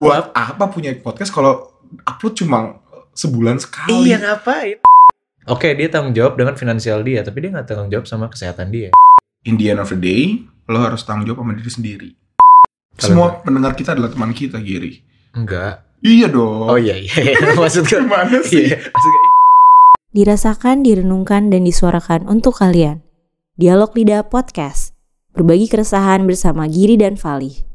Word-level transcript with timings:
Buat 0.00 0.32
apa 0.32 0.64
punya 0.72 0.96
podcast 0.96 1.28
kalau 1.28 1.76
upload 2.08 2.32
cuma 2.32 2.80
sebulan 3.12 3.60
sekali? 3.60 4.08
Iya 4.08 4.16
ngapain? 4.16 4.80
Oke 5.44 5.76
dia 5.76 5.92
tanggung 5.92 6.16
jawab 6.16 6.40
dengan 6.40 6.56
finansial 6.56 7.04
dia, 7.04 7.20
tapi 7.20 7.44
dia 7.44 7.52
nggak 7.52 7.68
tanggung 7.68 7.92
jawab 7.92 8.08
sama 8.08 8.32
kesehatan 8.32 8.72
dia. 8.72 8.96
In 9.44 9.60
the 9.60 9.68
end 9.68 9.76
of 9.76 9.92
the 9.92 10.00
day, 10.00 10.40
lo 10.72 10.80
harus 10.80 11.04
tanggung 11.04 11.28
jawab 11.28 11.44
sama 11.44 11.52
diri 11.52 11.68
sendiri. 11.68 12.10
Kalau 12.96 13.04
Semua 13.12 13.28
pendengar 13.44 13.76
kita 13.76 13.92
adalah 13.92 14.08
teman 14.08 14.32
kita, 14.32 14.56
Giri. 14.64 15.04
Enggak. 15.36 15.84
Iya 16.00 16.32
dong. 16.32 16.72
Oh 16.72 16.80
iya 16.80 16.96
iya. 16.96 17.36
Maksud 17.60 17.84
gue. 17.84 18.00
Gimana 18.00 18.40
sih? 18.40 18.72
Iya. 18.72 18.80
Maksud 18.80 19.10
gue. 19.12 19.22
Dirasakan, 20.16 20.80
direnungkan, 20.80 21.52
dan 21.52 21.68
disuarakan 21.68 22.24
untuk 22.24 22.56
kalian. 22.56 23.04
Dialog 23.60 23.92
Lidah 23.92 24.24
Podcast. 24.24 24.96
Berbagi 25.36 25.68
keresahan 25.68 26.24
bersama 26.24 26.64
Giri 26.72 26.96
dan 26.96 27.20
Fali. 27.20 27.69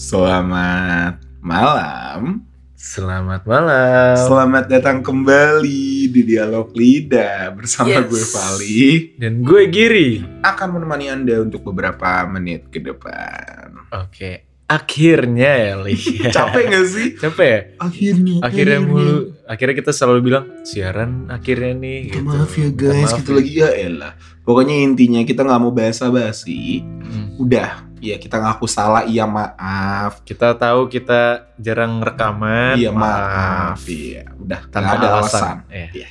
Selamat 0.00 1.20
malam. 1.44 2.48
Selamat 2.72 3.44
malam. 3.44 4.16
Selamat 4.16 4.64
datang 4.64 5.04
kembali 5.04 6.08
di 6.08 6.24
Dialog 6.24 6.72
Lidah 6.72 7.52
bersama 7.52 8.00
Yes. 8.00 8.08
gue 8.08 8.24
Vali. 8.32 8.88
Dan 9.20 9.44
gue 9.44 9.68
Giri. 9.68 10.24
Akan 10.40 10.72
menemani 10.72 11.12
Anda 11.12 11.44
untuk 11.44 11.68
beberapa 11.68 12.24
menit 12.32 12.72
ke 12.72 12.80
depan. 12.80 13.92
Oke. 13.92 14.49
Akhirnya 14.70 15.50
ya 15.50 15.74
Li. 15.82 15.98
Capek 16.36 16.62
gak 16.70 16.86
sih? 16.86 17.08
Capek 17.18 17.46
ya? 17.50 17.60
Akhirnya. 17.82 18.36
Akhirnya 18.38 18.78
mulu. 18.78 19.34
Akhirnya 19.50 19.74
kita 19.74 19.90
selalu 19.90 20.20
bilang 20.30 20.44
siaran 20.62 21.26
akhirnya 21.26 21.74
nih. 21.74 21.98
Minta 22.06 22.14
gitu. 22.14 22.30
maaf 22.30 22.52
ya 22.54 22.68
Minta 22.70 22.78
guys, 22.78 23.02
maaf 23.10 23.18
kita 23.18 23.30
ya. 23.30 23.34
lagi 23.34 23.52
ya 23.58 23.68
elah. 23.74 24.12
Pokoknya 24.46 24.74
intinya 24.78 25.20
kita 25.26 25.42
nggak 25.42 25.58
mau 25.58 25.74
basa-basi. 25.74 26.86
Hmm. 26.86 27.34
Udah, 27.42 27.82
ya 27.98 28.14
kita 28.22 28.38
ngaku 28.38 28.66
salah, 28.70 29.02
iya 29.10 29.26
maaf. 29.26 30.22
Kita 30.22 30.54
tahu 30.54 30.86
kita 30.86 31.50
jarang 31.58 31.98
rekaman. 31.98 32.78
Iya 32.78 32.94
maaf. 32.94 33.82
Iya, 33.90 34.30
udah. 34.38 34.60
Tanpa 34.70 35.02
ada 35.02 35.06
alasan. 35.18 35.66
alasan. 35.66 35.90
Iya. 35.90 36.08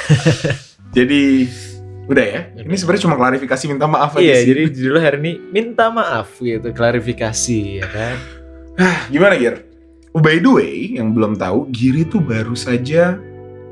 Jadi 0.96 1.46
udah 2.10 2.26
ya. 2.26 2.50
Ini 2.58 2.74
sebenarnya 2.74 3.06
cuma 3.06 3.14
klarifikasi 3.14 3.62
minta 3.70 3.86
maaf 3.86 4.18
aja 4.18 4.26
Iya, 4.26 4.42
sih. 4.42 4.46
jadi 4.50 4.62
judulnya 4.68 5.02
hari 5.06 5.18
ini 5.22 5.32
minta 5.54 5.86
maaf 5.88 6.42
gitu, 6.42 6.74
klarifikasi 6.74 7.58
ya 7.78 7.86
kan. 7.86 8.18
Gimana 9.06 9.38
Gir? 9.38 9.62
Oh, 10.10 10.18
by 10.18 10.42
the 10.42 10.50
way, 10.50 10.98
yang 10.98 11.14
belum 11.14 11.38
tahu, 11.38 11.70
Giri 11.70 12.02
tuh 12.02 12.18
baru 12.18 12.58
saja 12.58 13.14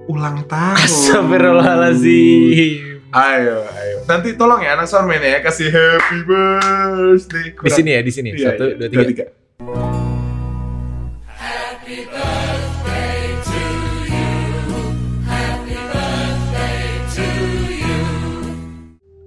ulang 0.07 0.47
tahun. 0.47 0.79
Astagfirullahaladzim. 0.79 3.03
Ayo, 3.11 3.65
ayo. 3.65 3.97
Nanti 4.07 4.37
tolong 4.37 4.61
ya 4.63 4.77
anak 4.79 4.87
sormen 4.87 5.19
ya 5.19 5.43
kasih 5.43 5.73
happy 5.73 6.23
birthday. 6.23 7.57
Di 7.59 7.71
sini 7.73 7.91
ya, 7.91 8.01
di 8.05 8.13
sini. 8.15 8.29
Iya, 8.37 8.55
Satu, 8.55 8.65
iya. 8.71 8.87
dua, 8.87 9.03
tiga. 9.03 9.27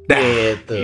Dah. 0.09 0.17
Gitu. 0.17 0.83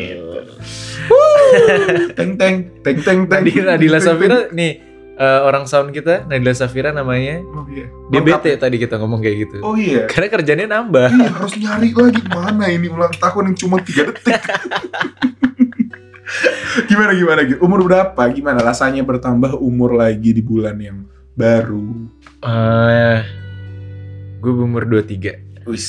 Teng 2.13 2.35
teng 2.35 2.55
teng 2.83 2.97
teng 3.01 3.19
teng. 3.25 3.41
Nadila, 3.43 3.75
Nadila 3.75 3.99
Safira 4.03 4.51
nih 4.51 4.71
eh, 5.17 5.39
orang 5.43 5.65
sound 5.65 5.95
kita, 5.95 6.29
Nadila 6.29 6.53
Safira 6.53 6.93
namanya. 6.93 7.41
Oh 7.41 7.65
iya. 7.71 7.87
Dia 8.13 8.21
bete 8.21 8.51
tadi 8.59 8.77
kita 8.77 9.01
ngomong 9.01 9.23
kayak 9.23 9.37
gitu. 9.47 9.57
Oh 9.65 9.75
iya. 9.75 10.05
Karena 10.05 10.27
kerjanya 10.29 10.65
nambah. 10.77 11.09
Iya 11.09 11.29
harus 11.33 11.53
nyari 11.57 11.89
lagi 11.91 12.21
mana 12.29 12.65
ini 12.69 12.87
ulang 12.91 13.13
tahun 13.17 13.53
yang 13.53 13.57
cuma 13.57 13.81
3 13.81 14.09
detik. 14.13 14.37
gimana 16.89 17.11
gimana 17.15 17.39
gitu? 17.47 17.59
Umur 17.63 17.87
berapa? 17.87 18.21
Gimana 18.31 18.59
rasanya 18.61 19.01
bertambah 19.01 19.57
umur 19.57 19.97
lagi 19.97 20.35
di 20.35 20.43
bulan 20.43 20.77
yang 20.77 21.07
baru? 21.33 22.11
Eh, 22.43 23.19
gue 24.39 24.53
umur 24.53 24.85
23. 24.85 25.67
Wis 25.67 25.87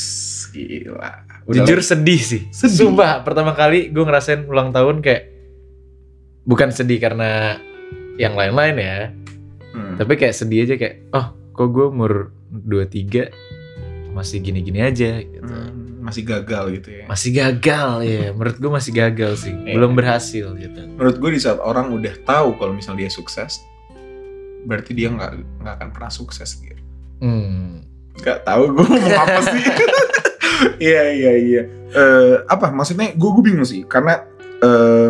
gila. 0.50 1.27
Jujur 1.48 1.80
sedih 1.80 2.20
sih. 2.20 2.42
Sedih? 2.52 2.92
Sumpah, 2.92 3.24
pertama 3.24 3.56
kali 3.56 3.88
gue 3.88 4.04
ngerasain 4.04 4.44
ulang 4.44 4.68
tahun 4.68 5.00
kayak 5.00 5.32
bukan 6.44 6.68
sedih 6.68 7.00
karena 7.00 7.56
yang 8.20 8.36
lain-lain 8.36 8.76
ya, 8.76 8.98
Hmm. 9.68 9.94
tapi 9.96 10.16
kayak 10.16 10.32
sedih 10.32 10.64
aja 10.64 10.74
kayak, 10.76 11.12
oh, 11.12 11.32
kok 11.52 11.68
gue 11.70 11.86
umur 11.86 12.32
23 12.50 13.30
masih 14.10 14.40
gini-gini 14.40 14.80
aja 14.80 15.20
gitu. 15.22 15.44
Hmm, 15.44 16.02
masih 16.02 16.24
gagal 16.24 16.64
gitu 16.80 16.88
ya. 16.90 17.04
Masih 17.06 17.30
gagal 17.36 17.90
ya, 18.02 18.24
menurut 18.32 18.56
gue 18.58 18.70
masih 18.72 18.92
gagal 18.96 19.32
sih. 19.44 19.54
Iya. 19.54 19.74
Belum 19.76 19.92
berhasil 19.94 20.46
gitu. 20.56 20.80
Menurut 20.96 21.16
gue 21.16 21.30
di 21.36 21.40
saat 21.40 21.60
orang 21.60 21.92
udah 21.92 22.14
tahu 22.24 22.56
kalau 22.56 22.72
misal 22.74 22.96
dia 22.96 23.12
sukses, 23.12 23.60
berarti 24.64 24.96
dia 24.96 25.12
nggak 25.12 25.62
nggak 25.62 25.74
akan 25.78 25.88
pernah 25.94 26.10
sukses 26.10 26.58
gitu. 26.58 26.82
Hmm. 27.22 27.84
Gak 28.18 28.42
tahu 28.42 28.74
gue 28.74 28.84
ngomong 28.84 29.14
apa 29.14 29.40
sih. 29.46 29.62
Iya 30.78 31.02
iya 31.14 31.32
iya. 31.38 31.62
Eh, 31.94 32.34
apa 32.46 32.70
maksudnya 32.74 33.14
gue 33.14 33.30
gue 33.30 33.44
bingung 33.44 33.66
sih 33.66 33.86
karena 33.86 34.24
eh 34.58 35.08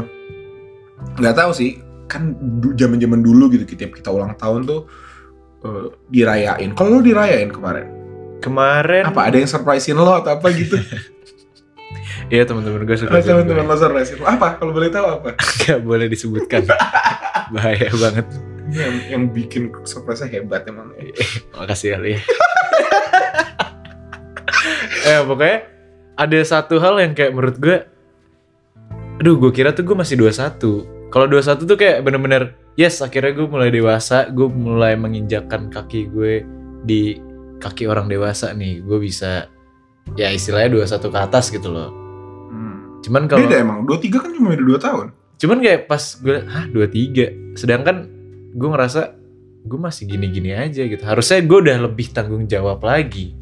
nggak 1.19 1.37
tahu 1.37 1.51
sih 1.57 1.81
kan 2.09 2.35
zaman 2.77 2.97
zaman 2.97 3.21
dulu 3.21 3.53
gitu 3.53 3.65
tiap 3.77 3.93
kita 3.97 4.09
ulang 4.13 4.37
tahun 4.37 4.65
tuh 4.69 4.81
eh, 5.65 5.87
dirayain. 6.13 6.71
Kalau 6.77 6.99
lo 6.99 7.01
dirayain 7.01 7.53
kemarin, 7.53 7.99
Kemarin 8.39 9.03
apa 9.11 9.21
ada 9.27 9.37
yang 9.37 9.51
surprisein 9.51 9.99
lo 9.99 10.15
atau 10.15 10.39
apa 10.39 10.49
gitu? 10.55 10.79
Iya 12.29 12.45
teman-teman 12.45 12.85
gue 12.85 12.93
suka 12.93 13.09
Ada 13.09 13.25
teman-teman 13.25 13.65
lo 13.65 13.77
surprisein 13.81 14.21
apa? 14.21 14.61
Kalau 14.61 14.73
boleh 14.77 14.93
tahu 14.93 15.07
apa? 15.09 15.31
Gak 15.65 15.81
boleh 15.81 16.07
disebutkan. 16.13 16.69
Bahaya 17.55 17.89
banget. 17.89 18.27
Yang, 18.69 18.95
yang 19.09 19.23
bikin 19.33 19.73
surprise 19.89 20.21
hebat 20.29 20.69
emang. 20.69 20.93
Makasih 21.57 21.97
kali 21.97 22.21
ya. 22.21 22.21
Eh 25.09 25.21
pokoknya 25.25 25.59
ada 26.19 26.39
satu 26.45 26.77
hal 26.77 27.01
yang 27.01 27.17
kayak 27.17 27.33
menurut 27.33 27.57
gue 27.57 27.77
Aduh 29.19 29.35
gue 29.41 29.51
kira 29.51 29.73
tuh 29.75 29.83
gue 29.83 29.97
masih 29.97 30.21
21 30.21 31.11
Kalau 31.11 31.27
21 31.27 31.65
tuh 31.65 31.79
kayak 31.79 32.05
bener-bener 32.05 32.55
Yes 32.79 33.03
akhirnya 33.03 33.35
gue 33.35 33.47
mulai 33.51 33.71
dewasa 33.73 34.31
Gue 34.31 34.47
mulai 34.47 34.95
menginjakkan 34.95 35.73
kaki 35.73 36.13
gue 36.13 36.45
Di 36.85 37.19
kaki 37.59 37.91
orang 37.91 38.07
dewasa 38.07 38.55
nih 38.55 38.85
Gue 38.85 38.99
bisa 39.03 39.49
Ya 40.15 40.31
istilahnya 40.31 40.71
21 40.87 41.15
ke 41.15 41.19
atas 41.19 41.51
gitu 41.51 41.71
loh 41.73 41.91
Hmm. 42.49 43.05
Cuman 43.05 43.29
kalau 43.29 43.45
Beda 43.45 43.61
emang. 43.61 43.85
23 43.85 44.25
kan 44.25 44.31
cuma 44.33 44.57
beda 44.57 44.65
2 44.65 44.81
tahun. 44.81 45.07
Cuman 45.37 45.59
kayak 45.61 45.81
pas 45.85 46.01
gue 46.01 46.37
Hah 46.49 46.65
23 46.73 47.55
Sedangkan 47.61 47.97
gue 48.57 48.69
ngerasa 48.73 49.15
Gue 49.69 49.77
masih 49.79 50.09
gini-gini 50.09 50.57
aja 50.57 50.81
gitu 50.81 51.05
Harusnya 51.05 51.45
gue 51.45 51.59
udah 51.61 51.77
lebih 51.87 52.09
tanggung 52.11 52.49
jawab 52.49 52.81
lagi. 52.83 53.38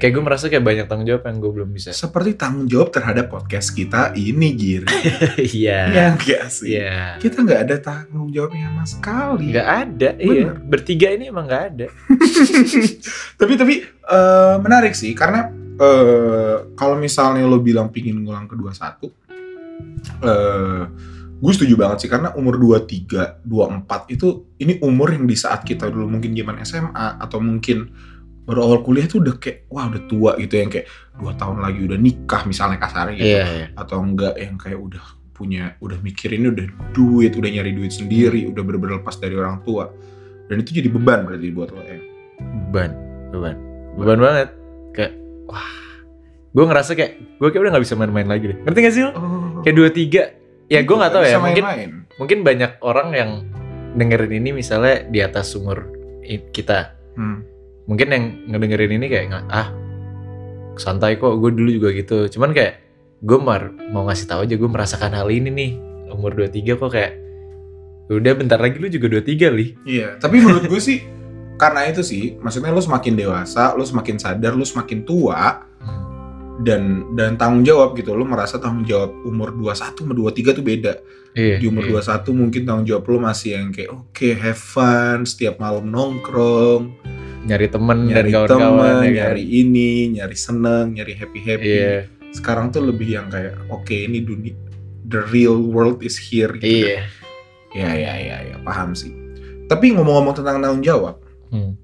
Kayak 0.00 0.12
gue 0.16 0.24
merasa 0.24 0.48
kayak 0.48 0.64
banyak 0.64 0.86
tanggung 0.88 1.04
jawab 1.04 1.28
yang 1.28 1.36
gue 1.44 1.52
belum 1.60 1.70
bisa. 1.76 1.92
Seperti 2.08 2.32
tanggung 2.32 2.64
jawab 2.64 2.88
terhadap 2.88 3.28
podcast 3.28 3.76
kita 3.76 4.16
ini 4.16 4.56
Gir. 4.56 4.88
Iya. 5.36 5.80
Ya 5.92 6.04
enggak 6.16 6.48
sih? 6.48 6.80
Iya. 6.80 7.20
Kita 7.20 7.44
nggak 7.44 7.60
ada 7.68 7.76
tanggung 7.76 8.32
jawabnya 8.32 8.72
sama 8.72 8.84
sekali. 8.88 9.52
Nggak 9.52 9.68
ada, 9.68 10.10
iya. 10.16 10.50
Bertiga 10.56 11.08
ini 11.12 11.28
emang 11.28 11.44
nggak 11.44 11.64
ada. 11.76 11.86
tapi 13.40 13.52
tapi 13.60 13.74
eh, 13.84 14.56
menarik 14.64 14.96
sih 14.96 15.12
karena 15.12 15.52
eh, 15.76 16.56
kalau 16.72 16.96
misalnya 16.96 17.44
lo 17.44 17.60
bilang 17.60 17.92
pingin 17.92 18.24
ngulang 18.24 18.48
ke 18.48 18.56
21 18.56 19.20
eh 20.20 20.84
gue 21.40 21.52
setuju 21.56 21.74
banget 21.80 22.04
sih 22.04 22.10
karena 22.12 22.36
umur 22.36 22.60
23, 22.60 23.48
24 23.48 24.12
itu 24.12 24.44
ini 24.60 24.76
umur 24.84 25.16
yang 25.16 25.24
di 25.24 25.32
saat 25.32 25.64
kita 25.64 25.88
dulu 25.88 26.04
mungkin 26.04 26.36
zaman 26.36 26.60
SMA 26.68 27.16
atau 27.16 27.40
mungkin 27.40 27.88
baru 28.50 28.60
awal 28.66 28.78
kuliah 28.82 29.06
tuh 29.06 29.22
udah 29.22 29.38
kayak 29.38 29.70
wah 29.70 29.86
udah 29.86 30.02
tua 30.10 30.34
gitu 30.42 30.54
yang 30.58 30.70
kayak 30.74 30.90
dua 31.14 31.32
tahun 31.38 31.62
lagi 31.62 31.80
udah 31.86 31.98
nikah 32.02 32.42
misalnya 32.50 32.82
kasarnya 32.82 33.14
gitu 33.14 33.30
iya. 33.38 33.70
atau 33.78 34.02
enggak 34.02 34.34
yang 34.34 34.58
kayak 34.58 34.82
udah 34.82 35.04
punya 35.30 35.78
udah 35.78 35.98
mikirin 36.02 36.50
udah 36.50 36.66
duit 36.90 37.32
udah 37.32 37.46
nyari 37.48 37.70
duit 37.70 37.94
sendiri 37.94 38.50
udah 38.50 38.60
bener-bener 38.66 38.98
lepas 38.98 39.16
dari 39.16 39.38
orang 39.38 39.62
tua 39.62 39.88
dan 40.50 40.58
itu 40.58 40.74
jadi 40.74 40.90
beban 40.90 41.22
berarti 41.24 41.46
buat 41.54 41.70
lo 41.70 41.80
ya 41.86 42.10
Beban, 42.40 42.90
beban, 43.30 43.56
beban 44.00 44.18
banget. 44.18 44.48
Kayak 44.96 45.12
wah, 45.44 45.68
gue 46.56 46.64
ngerasa 46.64 46.90
kayak 46.96 47.12
gue 47.36 47.48
kayak 47.52 47.62
udah 47.62 47.70
nggak 47.76 47.84
bisa 47.84 47.94
main-main 48.00 48.28
lagi 48.30 48.44
deh. 48.54 48.58
Ngerti 48.64 48.78
gak 48.80 48.94
sih 48.96 49.02
lo? 49.04 49.10
oh, 49.12 49.60
Kayak 49.60 49.76
dua 49.76 49.88
tiga. 49.92 50.22
Ya 50.72 50.80
gue 50.80 50.96
nggak 50.96 51.12
tahu 51.12 51.24
ya. 51.26 51.36
Bisa 51.36 51.42
Mungkin 51.44 51.64
main-main. 51.66 51.90
mungkin 52.16 52.38
banyak 52.40 52.72
orang 52.80 53.08
yang 53.12 53.30
dengerin 53.92 54.32
ini 54.40 54.50
misalnya 54.56 55.04
di 55.04 55.20
atas 55.20 55.52
umur 55.52 55.84
kita. 56.24 56.94
Hmm. 57.18 57.42
Mungkin 57.88 58.08
yang 58.12 58.24
ngedengerin 58.50 58.96
ini 59.00 59.06
kayak 59.08 59.46
ah 59.48 59.72
santai 60.76 61.16
kok. 61.16 61.38
Gue 61.40 61.52
dulu 61.54 61.70
juga 61.70 61.88
gitu. 61.94 62.28
Cuman 62.28 62.52
kayak 62.52 62.80
gue 63.20 63.38
mar 63.40 63.72
mau 63.92 64.08
ngasih 64.08 64.26
tahu 64.28 64.40
aja 64.48 64.54
gue 64.56 64.70
merasakan 64.70 65.12
hal 65.12 65.28
ini 65.28 65.52
nih 65.52 65.70
umur 66.08 66.32
23 66.32 66.80
kok 66.80 66.88
kayak 66.88 67.12
udah 68.08 68.32
bentar 68.32 68.56
lagi 68.56 68.80
lu 68.80 68.88
juga 68.88 69.20
23 69.20 69.52
li 69.60 69.66
Iya, 69.84 70.16
tapi 70.16 70.40
menurut 70.40 70.64
gue 70.66 70.80
sih 70.80 71.04
karena 71.60 71.84
itu 71.84 72.00
sih, 72.00 72.40
maksudnya 72.40 72.72
lo 72.72 72.80
semakin 72.80 73.20
dewasa, 73.20 73.76
lo 73.76 73.84
semakin 73.84 74.16
sadar, 74.16 74.56
lo 74.56 74.64
semakin 74.64 75.04
tua, 75.04 75.68
dan 76.60 77.12
dan 77.16 77.40
tanggung 77.40 77.64
jawab 77.64 77.96
gitu 77.96 78.12
lo 78.12 78.24
merasa 78.28 78.60
tanggung 78.60 78.84
jawab 78.84 79.12
umur 79.24 79.52
21 79.56 79.96
sama 79.96 80.12
23 80.12 80.56
tuh 80.56 80.64
beda 80.64 80.94
Iya. 81.30 81.62
di 81.62 81.70
umur 81.70 81.86
iya. 81.86 82.02
21 82.02 82.34
mungkin 82.34 82.60
tanggung 82.66 82.86
jawab 82.90 83.04
lo 83.06 83.18
masih 83.22 83.54
yang 83.54 83.70
kayak 83.70 83.90
oke 83.94 84.28
have 84.34 84.58
fun 84.58 85.22
setiap 85.22 85.62
malam 85.62 85.86
nongkrong 85.86 86.90
nyari 87.40 87.66
temen 87.66 87.98
nyari 88.06 88.28
dan 88.28 88.46
temen 88.46 88.48
kawan-kawan 88.52 88.84
ya 88.84 89.00
kan? 89.00 89.10
nyari 89.16 89.44
ini 89.46 89.88
nyari 90.12 90.36
seneng 90.36 90.86
nyari 90.92 91.12
happy 91.14 91.40
happy 91.40 91.68
Iya. 91.70 91.96
sekarang 92.30 92.68
tuh 92.68 92.84
lebih 92.84 93.08
yang 93.10 93.26
kayak 93.26 93.56
oke 93.66 93.90
ini 93.90 94.20
dunia 94.20 94.54
the 95.02 95.24
real 95.26 95.56
world 95.56 96.00
is 96.00 96.14
here 96.14 96.52
gitu 96.54 96.86
Iya. 96.86 97.08
ya 97.70 97.90
ya 97.90 98.12
ya 98.14 98.36
ya 98.44 98.56
paham 98.60 98.92
sih 98.92 99.10
tapi 99.66 99.90
ngomong-ngomong 99.90 100.34
tentang 100.34 100.58
tanggung 100.58 100.82
jawab 100.82 101.16
Hmm. 101.50 101.74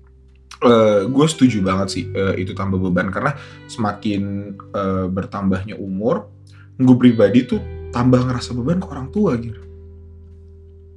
gue 1.07 1.27
setuju 1.27 1.59
banget 1.61 1.89
sih 1.91 2.05
eh, 2.09 2.39
itu 2.39 2.53
tambah 2.53 2.79
beban 2.79 3.11
karena 3.11 3.35
semakin 3.67 4.23
eh, 4.71 5.07
bertambahnya 5.07 5.75
umur 5.75 6.31
gue 6.77 6.97
pribadi 6.97 7.45
tuh 7.45 7.61
tambah 7.91 8.23
ngerasa 8.23 8.53
beban 8.53 8.79
ke 8.79 8.87
orang 8.87 9.09
tua 9.11 9.35
gitu 9.37 9.61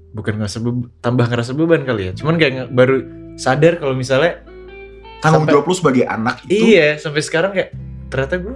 Bukan 0.10 0.36
ngerasa 0.36 0.58
beb- 0.60 0.90
tambah 1.00 1.22
ngerasa 1.24 1.54
beban 1.54 1.82
kali 1.82 2.10
ya. 2.10 2.14
Cuman 2.14 2.36
kayak 2.36 2.70
baru 2.70 2.98
sadar 3.38 3.78
kalau 3.78 3.94
misalnya 3.94 4.42
tanggung 5.19 5.44
Sampai- 5.44 5.54
jawab 5.54 5.66
lu 5.66 5.74
sebagai 5.74 6.06
anak 6.06 6.36
itu 6.45 6.54
iya 6.69 6.95
sampai 6.95 7.19
sekarang 7.19 7.51
kayak 7.51 7.74
ternyata 8.07 8.38
gue 8.38 8.56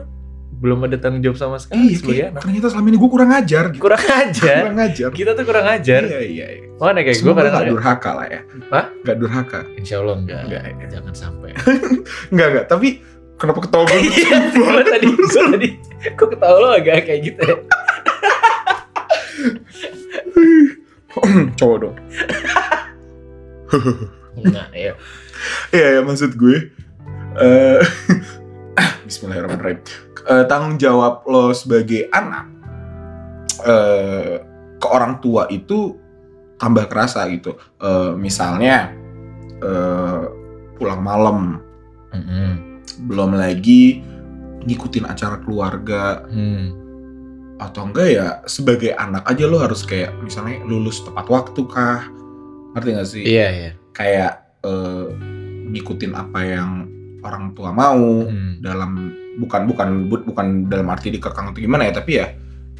belum 0.56 0.80
ada 0.82 0.96
tanggung 0.96 1.20
jawab 1.20 1.36
sama 1.36 1.58
sekali 1.58 1.86
iya 1.86 1.94
sebagai 1.94 2.16
kayak 2.16 2.30
anak. 2.30 2.42
ternyata 2.42 2.68
selama 2.70 2.88
ini 2.88 2.98
gue 2.98 3.10
kurang 3.10 3.32
ajar 3.34 3.64
gitu 3.70 3.82
Kurang 3.82 4.02
ajar. 4.02 4.62
kurang 4.64 4.82
ajar 4.82 5.10
Kita 5.12 5.32
tuh 5.34 5.44
kurang 5.44 5.68
ajar. 5.68 6.02
iya 6.02 6.20
iya, 6.20 6.48
iya. 6.54 6.68
Makanya 6.74 7.02
kayak 7.02 7.18
gue 7.20 7.34
kadang 7.34 7.54
gak 7.54 7.70
durhaka 7.70 8.12
lah 8.14 8.28
ya 8.28 8.42
Hah? 8.70 8.86
gak 9.02 9.18
durhaka 9.18 9.60
Insya 9.76 9.96
Allah 9.98 10.16
enggak. 10.18 10.42
Enggak, 10.42 10.64
ya. 10.64 10.88
Jangan 10.90 11.14
sampai. 11.14 11.50
Enggak 12.32 12.48
enggak 12.50 12.66
tapi 12.68 12.88
kenapa 13.36 13.60
ketawa 13.62 13.84
gue 13.86 14.00
Iya, 14.00 14.38
tadi, 14.86 15.06
gue 15.06 15.28
tadi, 15.52 15.70
kok 16.14 16.28
ketawa 16.30 16.58
lo 16.58 16.68
agak 16.74 16.94
kayak 17.04 17.22
gitu 17.24 17.42
ya? 17.42 17.54
cowok 21.54 21.78
dong 21.82 21.96
Nah, 24.34 24.66
ya. 24.74 24.98
Iya 25.76 25.88
ya 25.98 26.02
maksud 26.02 26.36
gue 26.36 26.72
eh 27.38 27.82
Bismillahirrahmanirrahim 29.08 29.82
Eh, 30.24 30.48
tanggung 30.48 30.80
jawab 30.80 31.28
lo 31.28 31.52
sebagai 31.52 32.08
anak 32.10 32.48
eh 33.62 34.40
ke 34.80 34.88
orang 34.88 35.20
tua 35.20 35.48
itu 35.48 36.00
tambah 36.56 36.88
kerasa 36.88 37.28
gitu 37.28 37.54
Eh, 37.78 38.12
misalnya 38.16 38.92
eh 39.60 40.22
pulang 40.74 41.00
malam 41.00 41.60
Mm-mm. 42.12 42.80
belum 43.08 43.36
lagi 43.36 44.00
ngikutin 44.64 45.06
acara 45.06 45.40
keluarga 45.40 46.24
Hmm. 46.24 46.72
atau 47.60 47.88
enggak 47.88 48.08
ya 48.10 48.28
sebagai 48.44 48.92
anak 48.94 49.24
aja 49.24 49.44
lo 49.44 49.60
harus 49.60 49.84
kayak 49.84 50.12
misalnya 50.20 50.60
lulus 50.64 51.04
tepat 51.04 51.28
waktu 51.28 51.62
kah 51.68 52.04
ngerti 52.74 52.90
gak 52.92 53.08
sih 53.08 53.24
Iya, 53.24 53.48
iya. 53.50 53.72
kayak 53.92 54.32
eh, 54.64 55.08
ngikutin 55.74 56.14
apa 56.14 56.40
yang 56.42 56.72
orang 57.20 57.52
tua 57.52 57.72
mau 57.72 58.24
Hmm. 58.24 58.60
dalam 58.60 58.92
bukan 59.36 59.62
bukan 59.66 59.88
bu- 60.06 60.24
bukan 60.24 60.48
dalam 60.66 60.86
arti 60.88 61.10
dikekang 61.10 61.50
atau 61.50 61.58
gimana 61.58 61.84
ya 61.84 61.94
tapi 61.94 62.12
ya 62.16 62.28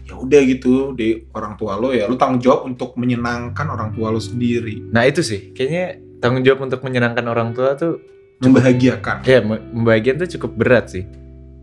ya 0.04 0.14
udah 0.14 0.42
gitu 0.44 0.92
di 0.92 1.26
orang 1.32 1.56
tua 1.56 1.74
lo 1.74 1.90
ya 1.90 2.06
lo 2.06 2.14
tanggung 2.14 2.38
jawab 2.38 2.68
untuk 2.68 2.94
menyenangkan 2.94 3.66
orang 3.66 3.90
tua 3.90 4.08
lo 4.08 4.20
sendiri 4.20 4.92
Nah 4.92 5.04
itu 5.04 5.20
sih, 5.20 5.50
kayaknya 5.52 5.86
tanggung 6.20 6.44
jawab 6.44 6.60
untuk 6.62 6.80
menyenangkan 6.82 7.24
orang 7.24 7.52
tua 7.52 7.74
tuh 7.74 8.04
membahagiakan 8.38 9.24
ya 9.24 9.40
me- 9.40 9.64
membagian 9.72 10.16
tuh 10.18 10.30
cukup 10.30 10.52
berat 10.54 10.86
sih. 10.90 11.08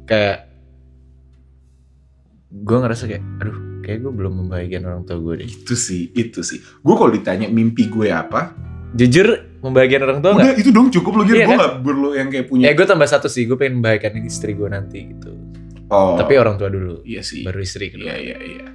Kayak 0.05 0.49
gue 2.50 2.77
ngerasa 2.77 3.05
kayak, 3.06 3.23
aduh, 3.38 3.55
kayak 3.81 3.99
gue 4.00 4.12
belum 4.12 4.32
membahagiakan 4.41 4.87
orang 4.88 5.05
tua 5.05 5.19
gue 5.21 5.35
deh. 5.37 5.47
itu 5.47 5.75
sih 5.77 6.11
itu 6.11 6.41
sih 6.41 6.59
gue 6.59 6.94
kalau 6.94 7.09
ditanya 7.09 7.47
mimpi 7.47 7.87
gue 7.87 8.11
apa 8.11 8.56
Jujur, 8.91 9.29
membahagiakan 9.61 10.03
orang 10.05 10.21
tua 10.21 10.33
udah 10.35 10.53
itu 10.53 10.71
dong 10.71 10.89
cukup 10.89 11.13
lo 11.13 11.23
gitu 11.23 11.37
Iya 11.37 11.45
gue 11.45 11.49
kan? 11.49 11.59
nggak 11.59 11.75
perlu 11.81 12.09
yang 12.13 12.29
kayak 12.29 12.47
punya 12.47 12.65
Ya 12.65 12.73
gue 12.73 12.83
tambah 12.85 13.07
satu 13.07 13.27
sih, 13.27 13.45
gue 13.45 13.55
pengen 13.55 13.79
membahagiakan 13.79 14.23
istri 14.23 14.53
gue 14.53 14.67
nanti 14.67 14.99
gitu. 15.09 15.31
oh 15.89 16.17
Tapi 16.17 16.33
orang 16.35 16.57
tua 16.57 16.67
dulu, 16.67 17.01
iya 17.03 17.21
sih 17.21 17.41
baru 17.41 17.59
istri 17.59 17.87
iya 17.87 17.93
kedua. 17.93 18.13
iya 18.13 18.37
iya 18.37 18.67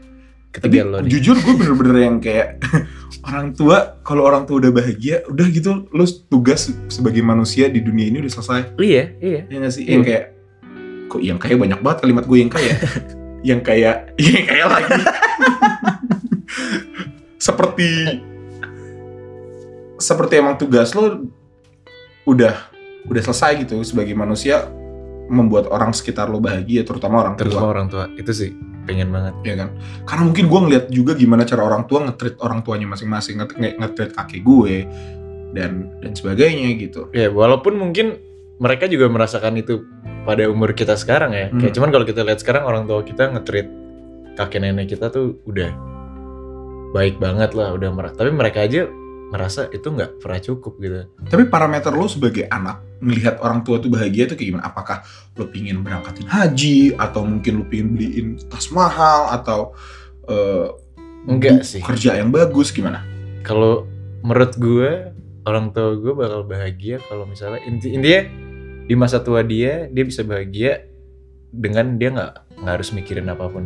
Ketiga 0.50 0.72
Tapi 0.80 0.88
lo 0.88 0.98
nih. 1.00 1.12
jujur 1.12 1.36
gue 1.38 1.54
bener-bener 1.54 1.96
yang 2.02 2.18
kayak 2.18 2.64
orang 3.28 3.52
tua 3.52 3.78
kalau 4.02 4.24
orang 4.24 4.44
tua 4.44 4.56
udah 4.58 4.72
bahagia 4.72 5.20
udah 5.26 5.48
gitu 5.50 5.84
lo 5.90 6.06
tugas 6.26 6.72
sebagai 6.88 7.20
manusia 7.20 7.68
di 7.68 7.80
dunia 7.80 8.08
ini 8.08 8.24
udah 8.24 8.32
selesai 8.32 8.62
Iya, 8.78 9.04
iya. 9.20 9.42
ya 9.46 9.58
gak 9.60 9.74
sih 9.74 9.84
Iya. 9.84 9.92
yang 9.92 10.04
kayak 10.04 10.24
kok 11.06 11.20
yang 11.22 11.38
kayak 11.38 11.58
banyak 11.60 11.80
banget 11.80 11.98
kalimat 12.02 12.24
gue 12.24 12.38
yang 12.40 12.50
kayak 12.50 12.76
yang 13.44 13.60
kayak 13.68 13.96
yang 14.16 14.46
kayak 14.46 14.68
lagi 14.70 14.96
seperti 17.38 17.90
seperti 19.98 20.38
emang 20.38 20.56
tugas 20.56 20.92
lo 20.92 21.24
udah 22.24 22.54
udah 23.06 23.22
selesai 23.22 23.64
gitu 23.64 23.80
sebagai 23.82 24.14
manusia 24.14 24.66
membuat 25.26 25.68
orang 25.68 25.90
sekitar 25.90 26.26
lo 26.26 26.38
bahagia 26.38 26.82
terutama 26.82 27.22
orang 27.22 27.34
tua 27.34 27.44
Terutama 27.46 27.68
orang 27.68 27.88
tua, 27.88 28.06
itu 28.14 28.32
sih 28.32 28.52
pengen 28.84 29.10
banget. 29.10 29.34
ya 29.44 29.56
kan 29.56 29.70
karena 30.06 30.24
mungkin 30.24 30.46
gue 30.46 30.60
ngeliat 30.62 30.86
juga 30.90 31.14
gimana 31.14 31.42
cara 31.42 31.64
orang 31.64 31.84
tua 31.84 32.06
ngetrit 32.06 32.38
orang 32.38 32.62
tuanya 32.62 32.86
masing-masing 32.86 33.36
nget 33.36 33.50
nge- 33.52 33.76
ngetrit 33.76 34.12
kakek 34.14 34.42
gue 34.42 34.86
dan 35.52 35.72
dan 36.00 36.12
sebagainya 36.14 36.70
gitu 36.78 37.10
Ya 37.10 37.28
walaupun 37.28 37.74
mungkin 37.74 38.22
mereka 38.56 38.86
juga 38.86 39.08
merasakan 39.08 39.58
itu 39.58 39.82
pada 40.24 40.46
umur 40.46 40.72
kita 40.72 40.94
sekarang 40.94 41.32
ya. 41.32 41.50
Hmm. 41.50 41.60
Kayak 41.60 41.74
cuman 41.76 41.90
kalau 41.92 42.06
kita 42.06 42.22
lihat 42.22 42.40
sekarang 42.40 42.64
orang 42.64 42.86
tua 42.86 43.02
kita 43.02 43.30
nge-treat 43.30 43.68
kakek 44.34 44.60
nenek 44.60 44.88
kita 44.88 45.10
tuh 45.10 45.38
udah 45.44 45.70
baik 46.92 47.18
banget 47.18 47.52
lah, 47.52 47.74
udah 47.74 47.90
merah. 47.90 48.10
Tapi 48.10 48.32
mereka 48.32 48.64
aja 48.64 48.88
merasa 49.34 49.68
itu 49.74 49.90
nggak 49.90 50.22
pernah 50.22 50.40
cukup 50.40 50.74
gitu. 50.78 51.10
tapi 51.28 51.50
parameter 51.50 51.92
lo 51.92 52.06
sebagai 52.06 52.46
anak 52.48 52.82
melihat 53.02 53.42
orang 53.42 53.66
tua 53.66 53.82
tuh 53.82 53.90
bahagia 53.90 54.30
tuh 54.30 54.38
kayak 54.38 54.56
gimana 54.56 54.66
apakah 54.70 55.02
lo 55.36 55.50
pingin 55.50 55.82
berangkatin 55.82 56.30
haji 56.30 56.94
atau 56.96 57.26
mungkin 57.26 57.62
lo 57.62 57.66
pingin 57.68 57.90
beliin 57.98 58.28
tas 58.48 58.70
mahal 58.70 59.34
atau 59.34 59.74
eh, 60.30 60.70
Enggak 61.26 61.66
sih. 61.66 61.82
kerja 61.82 62.22
yang 62.22 62.30
bagus 62.30 62.70
gimana 62.70 63.02
Kalau 63.42 63.90
menurut 64.22 64.54
gue 64.58 65.14
orang 65.46 65.70
tua 65.74 65.98
gue 65.98 66.14
bakal 66.14 66.46
bahagia 66.46 66.98
kalau 67.06 67.30
misalnya 67.30 67.62
inti 67.66 67.94
intinya 67.94 68.22
di 68.86 68.94
masa 68.94 69.22
tua 69.22 69.42
dia 69.42 69.90
dia 69.90 70.06
bisa 70.06 70.22
bahagia 70.22 70.86
dengan 71.54 71.98
dia 71.98 72.10
nggak 72.14 72.34
nggak 72.62 72.74
harus 72.78 72.90
mikirin 72.94 73.30
apa 73.30 73.46
pun. 73.50 73.66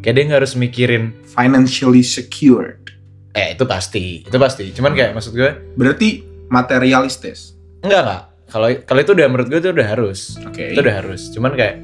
Kayak 0.00 0.14
dia 0.16 0.24
nggak 0.28 0.40
harus 0.44 0.54
mikirin 0.56 1.04
financially 1.24 2.04
secured 2.04 2.93
eh 3.34 3.58
itu 3.58 3.64
pasti. 3.66 4.22
Itu 4.22 4.38
pasti. 4.38 4.70
Cuman 4.70 4.94
kayak 4.94 5.12
maksud 5.18 5.34
gue 5.34 5.74
berarti 5.74 6.22
materialistis? 6.48 7.58
Enggak 7.82 8.00
enggak. 8.06 8.22
Kalau 8.54 8.68
kalau 8.86 9.00
itu 9.02 9.12
udah 9.18 9.26
menurut 9.26 9.46
gue 9.50 9.58
itu 9.58 9.70
udah 9.74 9.88
harus. 9.90 10.38
oke. 10.38 10.64
Itu 10.72 10.80
udah 10.80 10.96
harus. 11.02 11.20
Cuman 11.34 11.52
kayak 11.58 11.82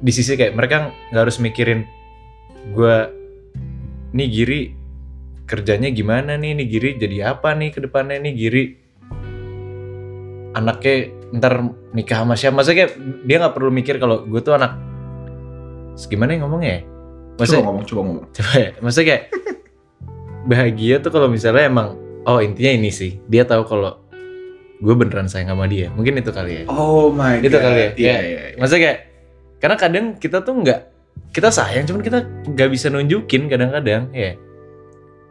di 0.00 0.12
sisi 0.12 0.36
kayak 0.36 0.52
mereka 0.52 0.92
nggak 1.12 1.22
harus 1.24 1.40
mikirin 1.40 1.88
gue 2.76 2.96
nih 4.12 4.28
Giri 4.28 4.62
kerjanya 5.48 5.88
gimana 5.88 6.36
nih? 6.36 6.52
Nih 6.60 6.66
Giri 6.68 6.90
jadi 7.00 7.32
apa 7.32 7.56
nih 7.56 7.72
ke 7.72 7.80
depannya? 7.80 8.20
Nih 8.20 8.36
Giri 8.36 8.64
anaknya 10.52 10.94
ntar 11.40 11.64
nikah 11.96 12.28
sama 12.28 12.34
siapa? 12.36 12.60
Maksudnya 12.60 12.78
kayak 12.84 12.92
dia 13.24 13.36
nggak 13.40 13.54
perlu 13.56 13.70
mikir 13.72 13.96
kalau 13.96 14.28
gue 14.28 14.40
tuh 14.44 14.52
anak 14.52 14.76
gimana 16.08 16.32
ya 16.36 16.38
ngomongnya 16.44 16.70
ya? 16.70 16.82
Coba 16.84 17.38
maksudnya 17.40 17.64
ngomong 17.64 17.84
coba 17.88 18.00
ngomong. 18.04 18.24
Coba 18.36 18.52
ya. 18.52 18.70
Maksudnya 18.84 19.06
kayak 19.08 19.22
bahagia 20.42 20.98
tuh 20.98 21.10
kalau 21.10 21.26
misalnya 21.26 21.64
emang 21.64 21.96
oh 22.22 22.38
intinya 22.38 22.72
ini 22.72 22.90
sih. 22.90 23.20
Dia 23.26 23.42
tahu 23.42 23.64
kalau 23.64 24.00
gue 24.76 24.94
beneran 24.94 25.26
sayang 25.26 25.50
sama 25.50 25.64
dia. 25.64 25.88
Mungkin 25.90 26.16
itu 26.16 26.30
kali 26.30 26.52
ya. 26.52 26.64
Oh 26.66 27.08
my 27.08 27.38
Itu 27.38 27.54
kali 27.54 27.76
ya? 27.76 27.90
iya 27.90 27.90
Kayak- 27.90 28.24
iya 28.24 28.40
iya. 28.46 28.56
maksudnya 28.56 28.82
kayak 28.82 28.98
karena 29.60 29.76
kadang 29.76 30.04
kita 30.16 30.38
tuh 30.40 30.54
nggak 30.56 30.80
kita 31.30 31.48
sayang 31.48 31.84
cuman 31.84 32.00
kita 32.00 32.18
nggak 32.48 32.68
bisa 32.68 32.86
nunjukin 32.88 33.42
kadang-kadang 33.46 34.08
ya. 34.10 34.32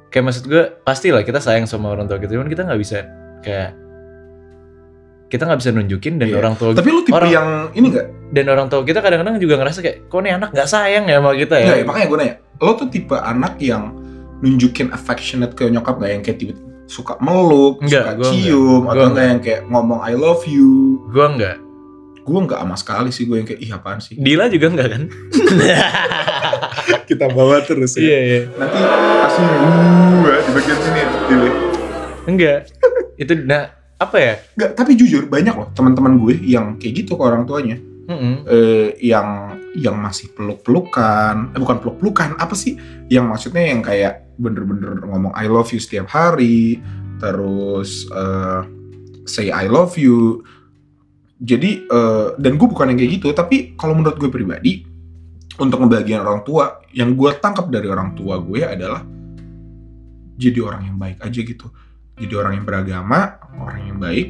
Kayak 0.09 0.23
maksud 0.25 0.43
gue 0.45 0.63
pastilah 0.79 1.21
kita 1.21 1.37
sayang 1.37 1.65
sama 1.65 1.89
orang 1.89 2.05
tua 2.05 2.17
kita 2.17 2.33
cuman 2.33 2.45
kita 2.45 2.61
nggak 2.63 2.79
bisa 2.79 3.05
kayak 3.39 3.73
kita 5.29 5.45
nggak 5.45 5.59
bisa 5.59 5.69
nunjukin 5.71 6.17
dan 6.17 6.27
Iya. 6.27 6.37
orang 6.37 6.53
tua 6.55 6.73
tapi 6.73 6.89
lo 6.89 7.01
tipe 7.01 7.13
orang- 7.13 7.29
yang 7.29 7.47
ini 7.71 7.87
gak 7.91 8.05
dan 8.29 8.45
orang 8.47 8.65
tua 8.65 8.81
kita 8.81 8.97
kadang-kadang 8.97 9.37
juga 9.37 9.57
ngerasa 9.57 9.79
kayak 9.79 9.97
kok 10.05 10.19
nih 10.19 10.33
anak 10.33 10.49
nggak 10.49 10.65
sayang 10.67 11.05
ya 11.05 11.21
sama 11.21 11.31
kita 11.33 11.55
ya? 11.55 11.65
Ya, 11.71 11.83
makanya 11.83 12.05
gue 12.05 12.17
nanya, 12.17 12.35
lo 12.57 12.71
tuh 12.73 12.87
tipe 12.87 13.13
anak 13.13 13.53
yang 13.59 13.93
nunjukin 14.39 14.89
affectionate 14.89 15.53
ke 15.53 15.65
nyokap 15.65 15.97
gak 15.97 16.09
yang 16.09 16.21
kayak 16.21 16.37
tipe 16.37 16.53
suka 16.85 17.19
meluk, 17.19 17.79
Enggak, 17.79 18.01
suka 18.01 18.11
gua 18.11 18.23
enggak. 18.23 18.33
cium, 18.33 18.81
Gua 18.81 18.89
atau 18.89 18.95
enggak 18.95 19.05
enggak. 19.05 19.25
yang 19.27 19.39
kayak 19.39 19.61
ngomong 19.67 19.99
I 20.01 20.13
love 20.13 20.43
you. 20.43 20.71
gue 21.07 21.25
nggak 21.29 21.57
Gue 22.21 22.39
enggak 22.39 22.59
sama 22.59 22.75
sekali 22.75 23.09
sih, 23.09 23.25
gue 23.25 23.35
yang 23.35 23.45
kayak 23.45 23.57
ih 23.59 23.71
apaan 23.71 23.97
sih. 23.99 24.13
Dila 24.13 24.45
juga 24.47 24.69
nggak 24.69 24.87
kan 24.87 25.03
Kita 27.07 27.25
bawa 27.27 27.61
terus 27.61 27.93
ya. 27.93 28.01
iya 28.01 28.19
iya 28.19 28.39
Nanti 28.51 28.77
kasih 29.19 29.45
uh, 29.45 30.39
di 30.39 30.51
bagian 30.51 30.79
sini 30.79 31.01
Dile. 31.25 31.49
enggak 32.25 32.59
itu 33.15 33.33
nah 33.35 33.63
apa 33.95 34.17
ya 34.17 34.33
Enggak, 34.53 34.69
tapi 34.75 34.91
jujur 34.93 35.25
banyak 35.25 35.51
loh 35.51 35.69
teman-teman 35.71 36.15
gue 36.17 36.35
yang 36.39 36.77
kayak 36.77 36.93
gitu 36.97 37.13
ke 37.13 37.21
orang 37.21 37.43
tuanya. 37.43 37.77
Mm-mm. 38.05 38.41
Eh, 38.43 38.97
yang 39.03 39.53
yang 39.77 39.93
masih 39.93 40.33
peluk-pelukan, 40.33 41.53
eh 41.53 41.59
bukan 41.59 41.77
peluk-pelukan, 41.77 42.33
apa 42.35 42.53
sih? 42.53 42.73
Yang 43.05 43.25
maksudnya 43.27 43.61
yang 43.63 43.81
kayak 43.81 44.25
bener-bener 44.39 45.03
ngomong 45.03 45.35
I 45.35 45.51
love 45.51 45.69
you 45.75 45.83
setiap 45.83 46.07
hari, 46.07 46.79
terus 47.19 48.07
eh, 48.07 48.61
say 49.27 49.51
I 49.51 49.67
love 49.67 49.99
you. 49.99 50.47
Jadi 51.39 51.85
eh, 51.85 52.27
dan 52.39 52.55
gue 52.55 52.67
bukan 52.67 52.95
yang 52.95 52.99
kayak 52.99 53.11
gitu, 53.19 53.27
tapi 53.35 53.75
kalau 53.75 53.93
menurut 53.99 54.15
gue 54.15 54.31
pribadi 54.31 54.87
untuk 55.59 55.83
ngebahagiain 55.83 56.23
orang 56.23 56.41
tua, 56.47 56.79
yang 56.95 57.13
gue 57.19 57.31
tangkap 57.43 57.67
dari 57.67 57.91
orang 57.91 58.15
tua 58.15 58.39
gue 58.39 58.63
adalah 58.63 59.03
jadi 60.39 60.59
orang 60.63 60.87
yang 60.87 60.97
baik 60.97 61.19
aja 61.19 61.39
gitu. 61.43 61.67
Jadi 62.19 62.33
orang 62.35 62.59
yang 62.59 62.65
beragama, 62.67 63.39
orang 63.59 63.79
yang 63.87 63.99
baik, 63.99 64.27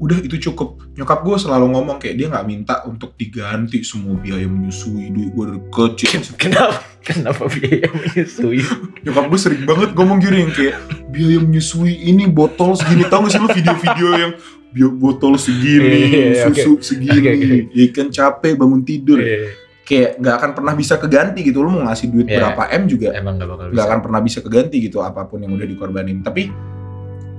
udah 0.00 0.16
itu 0.18 0.40
cukup 0.42 0.80
nyokap 0.92 1.20
gue 1.20 1.36
selalu 1.38 1.66
ngomong 1.70 1.96
kayak 1.96 2.16
dia 2.16 2.26
nggak 2.26 2.42
minta 2.42 2.80
untuk 2.82 3.12
diganti 3.14 3.80
semua 3.80 4.16
biaya 4.16 4.44
menyusui 4.44 5.08
duit 5.08 5.28
gue 5.28 5.44
dari 5.46 5.60
kecil 5.62 6.08
Kenapa? 6.40 6.80
Kenapa 7.00 7.44
biaya 7.46 7.84
menyusui? 7.86 8.64
nyokap 9.04 9.24
gue 9.26 9.38
sering 9.38 9.62
banget 9.62 9.92
ngomong 9.92 10.18
gini 10.18 10.36
yang 10.40 10.50
kayak 10.50 10.76
biaya 11.06 11.38
menyusui 11.38 11.94
ini 12.02 12.24
botol 12.26 12.72
segini 12.72 13.04
tau 13.04 13.20
gak 13.20 13.30
sih 13.30 13.38
lu 13.38 13.48
video-video 13.50 14.08
yang 14.18 14.32
bio- 14.70 14.94
botol 14.94 15.36
segini 15.36 16.00
Iya, 16.06 16.24
iya, 16.32 16.44
susu 16.46 16.72
segini 16.80 17.20
Oke, 17.20 17.30
oke. 17.68 17.82
ikan 17.86 18.08
capek 18.08 18.52
bangun 18.54 18.80
tidur 18.80 19.18
Iya, 19.18 19.52
kayak 19.82 20.10
nggak 20.16 20.34
akan 20.34 20.50
pernah 20.54 20.72
bisa 20.72 20.94
keganti 20.96 21.40
gitu 21.42 21.60
lu 21.60 21.70
mau 21.70 21.84
ngasih 21.84 22.08
duit 22.08 22.24
Iya. 22.24 22.40
berapa 22.40 22.62
m 22.72 22.82
juga 22.86 23.12
Emang 23.12 23.36
gak 23.36 23.48
bakal 23.48 23.66
bisa. 23.68 23.84
akan 23.84 23.98
pernah 24.00 24.20
bisa 24.22 24.38
keganti 24.40 24.76
gitu 24.80 24.98
apa 25.00 25.24
pun 25.24 25.38
yang 25.38 25.50
udah 25.50 25.66
dikorbanin 25.66 26.20
tapi 26.20 26.48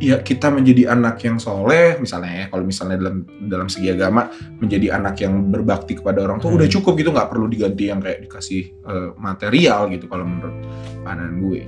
ya 0.01 0.17
kita 0.19 0.49
menjadi 0.49 0.91
anak 0.91 1.21
yang 1.21 1.37
soleh 1.37 1.95
misalnya 1.95 2.33
ya 2.33 2.45
kalau 2.49 2.65
misalnya 2.65 2.97
dalam 2.97 3.15
dalam 3.45 3.67
segi 3.67 3.87
agama 3.87 4.27
menjadi 4.57 4.97
anak 4.97 5.21
yang 5.21 5.47
berbakti 5.47 5.93
kepada 5.93 6.25
orang 6.25 6.37
tua 6.37 6.49
Hmm. 6.49 6.57
udah 6.57 6.67
cukup 6.67 6.97
gitu 6.97 7.09
nggak 7.09 7.29
perlu 7.29 7.45
diganti 7.45 7.87
yang 7.87 8.01
kayak 8.01 8.25
dikasih 8.25 8.73
eh, 8.73 9.09
material 9.15 9.85
gitu 9.87 10.05
kalau 10.05 10.25
menurut 10.25 10.57
pandangan 11.01 11.37
gue 11.39 11.61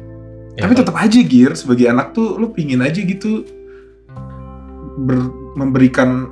Ya, 0.54 0.70
tapi 0.70 0.78
tetap 0.78 0.94
aja 0.94 1.18
Gir 1.18 1.54
sebagai 1.54 1.90
anak 1.90 2.14
tuh 2.14 2.38
lu 2.38 2.50
pingin 2.50 2.78
aja 2.78 2.98
gitu 2.98 3.42
ber- 5.00 5.34
memberikan 5.54 6.30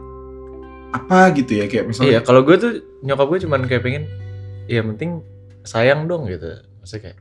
apa 0.91 1.31
gitu 1.33 1.55
ya 1.55 1.65
kayak 1.65 1.85
Iya, 1.85 1.89
misalnya 1.89 2.19
kalau 2.21 2.43
gue 2.43 2.53
tuh 2.53 2.71
nyokap 3.01 3.25
gue 3.25 3.39
cuman 3.41 3.65
kayak 3.65 3.81
pengen, 3.81 4.03
ya 4.67 4.83
penting 4.83 5.23
sayang 5.63 6.05
dong 6.05 6.27
gitu. 6.27 6.53
Maksudnya 6.77 7.01
kayak, 7.03 7.17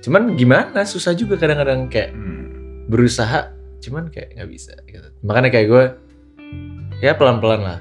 cuman 0.00 0.22
gimana 0.34 0.82
susah 0.82 1.12
juga 1.12 1.36
kadang-kadang 1.36 1.86
kayak 1.86 2.10
Hmm, 2.10 2.88
berusaha, 2.88 3.52
cuman 3.82 4.08
kayak 4.08 4.38
nggak 4.38 4.48
bisa. 4.48 4.72
Gitu. 4.84 5.08
Makanya 5.20 5.50
kayak 5.50 5.66
gue, 5.66 5.84
ya 7.00 7.12
pelan-pelan 7.12 7.60
lah. 7.60 7.78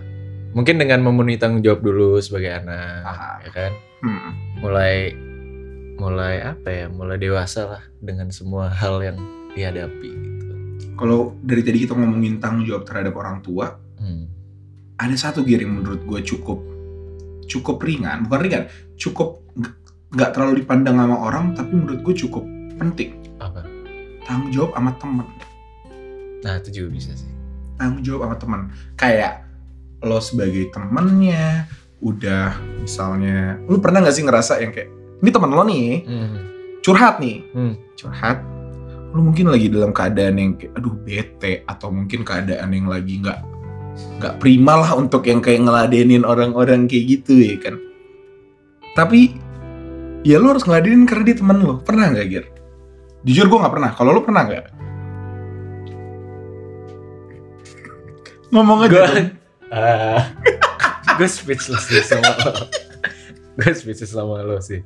Mungkin 0.51 0.75
dengan 0.75 1.00
memenuhi 1.00 1.38
tanggung 1.38 1.62
jawab 1.62 1.79
dulu 1.79 2.17
sebagai 2.17 2.51
anak, 2.51 3.05
Paham. 3.05 3.38
ya 3.39 3.51
kan. 3.51 3.72
hmm. 4.01 4.31
Mulai, 4.60 4.96
mulai 5.96 6.36
apa 6.43 6.67
ya, 6.67 6.86
mulai 6.88 7.15
dewasa 7.15 7.62
lah 7.67 7.84
dengan 7.98 8.27
semua 8.29 8.67
hal 8.67 9.00
yang 9.00 9.17
dihadapi. 9.51 10.12
Gitu. 10.12 10.53
kalau 10.96 11.34
dari 11.39 11.62
tadi 11.62 11.81
kita 11.81 11.93
ngomongin 11.93 12.38
tanggung 12.38 12.63
jawab 12.63 12.84
terhadap 12.84 13.13
orang 13.13 13.39
tua 13.39 13.77
Hmm. 13.96 14.25
ada 14.98 15.13
satu 15.13 15.41
gear 15.41 15.62
yang 15.62 15.77
menurut 15.77 16.01
gue 16.01 16.20
cukup 16.24 16.58
cukup 17.46 17.77
ringan 17.79 18.25
bukan 18.25 18.39
ringan 18.41 18.63
cukup 18.96 19.46
nggak 20.10 20.34
terlalu 20.34 20.62
dipandang 20.62 20.98
sama 20.98 21.22
orang 21.22 21.53
tapi 21.53 21.74
menurut 21.74 22.01
gue 22.01 22.15
cukup 22.17 22.41
penting 22.75 23.13
Apa? 23.38 23.62
tanggung 24.25 24.50
jawab 24.50 24.74
sama 24.74 24.91
temen 24.98 25.27
Nah 26.41 26.57
itu 26.57 26.69
juga 26.74 26.89
bisa 26.91 27.12
sih. 27.13 27.29
tanggung 27.74 28.01
jawab 28.01 28.21
sama 28.24 28.36
temen 28.38 28.62
kayak 28.93 29.41
lo 30.01 30.17
sebagai 30.17 30.69
temennya 30.69 31.65
udah 31.98 32.53
misalnya 32.77 33.57
lu 33.65 33.77
pernah 33.77 34.01
nggak 34.01 34.13
sih 34.13 34.21
ngerasa 34.21 34.57
yang 34.57 34.69
kayak 34.69 34.89
ini 35.17 35.29
temen 35.29 35.50
lo 35.50 35.62
nih 35.62 35.89
Hmm. 36.03 36.38
curhat 36.81 37.17
nih 37.17 37.41
Hmm. 37.51 37.74
curhat 37.93 38.38
lu 39.12 39.21
mungkin 39.24 39.50
lagi 39.50 39.65
dalam 39.67 39.91
keadaan 39.91 40.38
yang 40.38 40.51
kayak 40.55 40.74
aduh 40.74 40.93
bete 40.95 41.65
atau 41.65 41.89
mungkin 41.89 42.21
keadaan 42.21 42.69
yang 42.69 42.86
lagi 42.86 43.17
nggak 43.17 43.39
nggak 44.17 44.33
prima 44.38 44.77
lah 44.77 44.93
untuk 44.93 45.25
yang 45.25 45.41
kayak 45.41 45.62
ngeladenin 45.62 46.21
orang-orang 46.21 46.86
kayak 46.86 47.17
gitu 47.17 47.33
ya 47.36 47.57
kan 47.57 47.81
tapi 48.93 49.36
ya 50.21 50.38
lu 50.38 50.53
harus 50.53 50.63
ngeladenin 50.63 51.05
karena 51.05 51.24
dia 51.25 51.38
temen 51.38 51.57
lo 51.60 51.81
pernah 51.81 52.10
nggak 52.10 52.27
Gir? 52.27 52.45
jujur 53.21 53.45
gue 53.45 53.57
nggak 53.57 53.74
pernah 53.74 53.89
kalau 53.91 54.13
lu 54.13 54.21
pernah 54.21 54.45
nggak 54.45 54.63
ngomong 58.51 58.86
aja 58.86 59.00
dong. 59.08 59.27
Ah, 59.72 60.20
gue 61.17 61.27
speechless 61.27 61.88
sih 61.88 62.03
sama 62.03 62.36
lo. 62.43 62.67
gue 63.55 63.72
speechless 63.72 64.12
sama 64.12 64.43
lo 64.43 64.60
sih. 64.60 64.84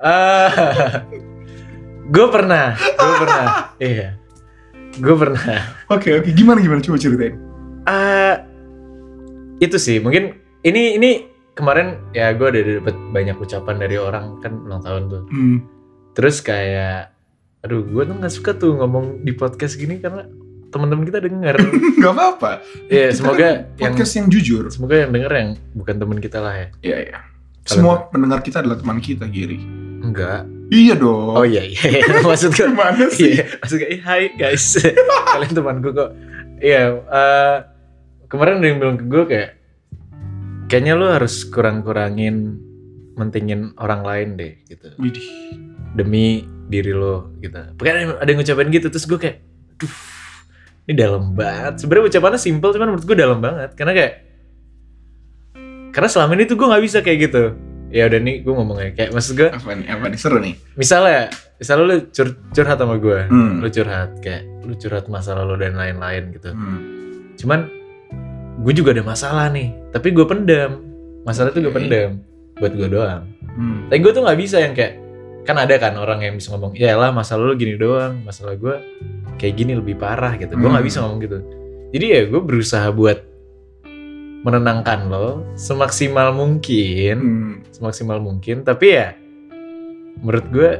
Ah, 0.00 1.02
gue 2.08 2.26
pernah, 2.32 2.72
gue 2.78 3.14
pernah, 3.20 3.44
iya, 3.76 4.16
gue 4.96 5.14
pernah. 5.14 5.76
oke 5.92 6.08
oke 6.24 6.30
gimana 6.32 6.58
gimana 6.64 6.80
coba 6.80 6.96
ceritain 6.96 7.36
Ah, 7.84 8.48
itu 9.60 9.76
sih 9.76 10.00
mungkin 10.00 10.40
ini 10.64 10.96
ini 10.96 11.10
kemarin 11.52 12.00
ya 12.16 12.32
gue 12.32 12.48
udah 12.48 12.62
dapet 12.80 12.96
banyak 13.12 13.36
ucapan 13.36 13.76
dari 13.76 13.96
orang 14.00 14.40
kan 14.40 14.56
ulang 14.64 14.80
tahun 14.80 15.02
tuh. 15.10 15.22
hmm. 15.28 15.58
Terus 16.16 16.40
kayak, 16.42 17.12
aduh 17.62 17.84
gue 17.86 18.02
tuh 18.02 18.14
nggak 18.16 18.34
suka 18.34 18.50
tuh 18.56 18.74
ngomong 18.80 19.22
di 19.22 19.36
podcast 19.36 19.76
gini 19.76 20.00
karena 20.00 20.24
teman-teman 20.70 21.04
kita 21.06 21.18
denger. 21.18 21.56
nggak 22.00 22.14
apa-apa 22.14 22.62
Iya 22.86 23.10
Kita 23.10 23.18
semoga 23.18 23.42
kan 23.42 23.54
yang 23.76 23.92
podcast 23.94 24.12
yang 24.16 24.26
jujur 24.30 24.64
semoga 24.70 24.94
yang 25.02 25.10
denger 25.10 25.32
yang 25.34 25.50
bukan 25.74 25.94
teman 25.98 26.18
kita 26.22 26.38
lah 26.38 26.54
ya. 26.54 26.68
Iya 26.80 26.98
iya. 27.10 27.18
Semua 27.66 28.08
pendengar 28.08 28.40
kita 28.42 28.64
adalah 28.64 28.80
teman 28.80 28.98
kita, 28.98 29.28
Giri. 29.30 29.60
Enggak. 30.00 30.48
Iya 30.70 30.94
dong. 30.96 31.34
Oh 31.36 31.46
iya 31.46 31.62
iya. 31.66 31.82
Maksud 32.26 32.54
gue 32.56 32.66
Gimana 32.70 33.04
sih? 33.10 33.36
Iya, 33.36 33.44
maksud 33.58 33.76
gue, 33.82 33.88
"Eh, 33.90 34.00
hai 34.02 34.32
guys, 34.38 34.78
kalian 35.34 35.52
temanku 35.52 35.90
kok. 35.90 36.14
Iya, 36.62 36.94
eh, 36.94 37.56
kemarin 38.30 38.62
ada 38.62 38.66
yang 38.70 38.78
bilang 38.78 38.96
ke 38.96 39.04
gue 39.10 39.24
kayak, 39.26 39.50
kayaknya 40.70 40.94
lu 40.94 41.10
harus 41.10 41.42
kurang-kurangin 41.50 42.58
mentingin 43.18 43.74
orang 43.82 44.06
lain 44.06 44.28
deh, 44.38 44.52
gitu. 44.70 44.94
Widih. 44.96 45.26
Demi 45.98 46.46
diri 46.70 46.94
lo, 46.94 47.34
gitu. 47.42 47.58
Pokoknya 47.74 48.22
ada 48.22 48.28
yang 48.30 48.38
ngucapin 48.38 48.70
gitu, 48.70 48.86
terus 48.94 49.04
gue 49.10 49.18
kayak, 49.18 49.42
duh, 49.74 49.94
ini 50.90 50.98
dalam 50.98 51.32
banget. 51.32 51.78
Sebenarnya 51.78 52.10
ucapannya 52.10 52.36
simple, 52.36 52.74
cuman 52.74 52.86
menurut 52.90 53.06
gue 53.06 53.14
dalam 53.14 53.38
banget. 53.38 53.70
Karena 53.72 53.94
kayak, 53.94 54.12
karena 55.90 56.08
selama 56.10 56.34
ini 56.34 56.44
tuh 56.44 56.56
gue 56.56 56.66
nggak 56.66 56.82
bisa 56.82 56.98
kayak 57.00 57.18
gitu. 57.30 57.42
Ya 57.90 58.06
udah 58.06 58.18
nih, 58.18 58.42
gue 58.42 58.52
ngomongnya 58.52 58.90
kayak, 58.92 59.10
maksud 59.10 59.34
gue, 59.34 59.48
Apa 59.48 59.70
nih? 59.72 59.86
Apa 59.86 60.04
nih? 60.06 60.18
Seru 60.18 60.38
nih. 60.38 60.54
misalnya, 60.74 61.30
misalnya 61.56 61.84
lu 61.84 61.96
cur- 62.08 62.38
curhat 62.50 62.78
sama 62.78 62.94
gue, 62.96 63.18
Hmm. 63.26 63.58
lu 63.58 63.66
curhat 63.66 64.10
kayak 64.18 64.42
lu 64.60 64.76
curhat 64.76 65.08
masalah 65.08 65.42
lu 65.42 65.56
dan 65.56 65.72
lain-lain 65.72 66.30
gitu 66.30 66.52
Hmm. 66.52 66.78
cuman 67.34 67.66
gue 68.60 68.72
juga 68.76 68.92
ada 68.92 69.00
masalah 69.00 69.48
nih 69.48 69.72
tapi 69.88 70.12
gue 70.12 70.22
pendam 70.22 70.84
masalah 71.24 71.48
itu 71.48 71.64
gue 71.64 71.72
Oke. 71.72 71.78
pendam 71.80 72.20
buat 72.54 72.68
gue 72.70 72.86
doang 72.86 73.24
Hmm. 73.50 73.88
tapi 73.88 73.98
gue 73.98 74.12
tuh 74.12 74.20
nggak 74.20 74.38
bisa 74.38 74.60
yang 74.60 74.76
kayak 74.76 75.00
kan 75.42 75.56
ada 75.56 75.74
kan 75.76 75.94
orang 75.94 76.20
yang 76.20 76.34
bisa 76.34 76.52
ngomong 76.52 76.72
ya 76.74 76.94
lah 76.94 77.10
masalah 77.10 77.44
lu 77.44 77.54
gini 77.54 77.74
doang 77.74 78.20
masalah 78.22 78.54
gue 78.54 78.74
kayak 79.36 79.54
gini 79.54 79.72
lebih 79.72 79.96
parah 79.96 80.36
gitu 80.36 80.52
gue 80.52 80.62
nggak 80.62 80.78
Hmm. 80.78 80.88
bisa 80.88 80.98
ngomong 81.00 81.20
gitu 81.20 81.38
jadi 81.90 82.06
ya 82.06 82.20
gue 82.26 82.40
berusaha 82.40 82.88
buat 82.90 83.18
menenangkan 84.40 85.00
lo 85.06 85.28
semaksimal 85.54 86.32
mungkin 86.32 87.16
Hmm. 87.18 87.54
semaksimal 87.70 88.18
mungkin 88.18 88.62
tapi 88.62 88.94
ya 88.94 89.12
menurut 90.18 90.46
gue 90.48 90.70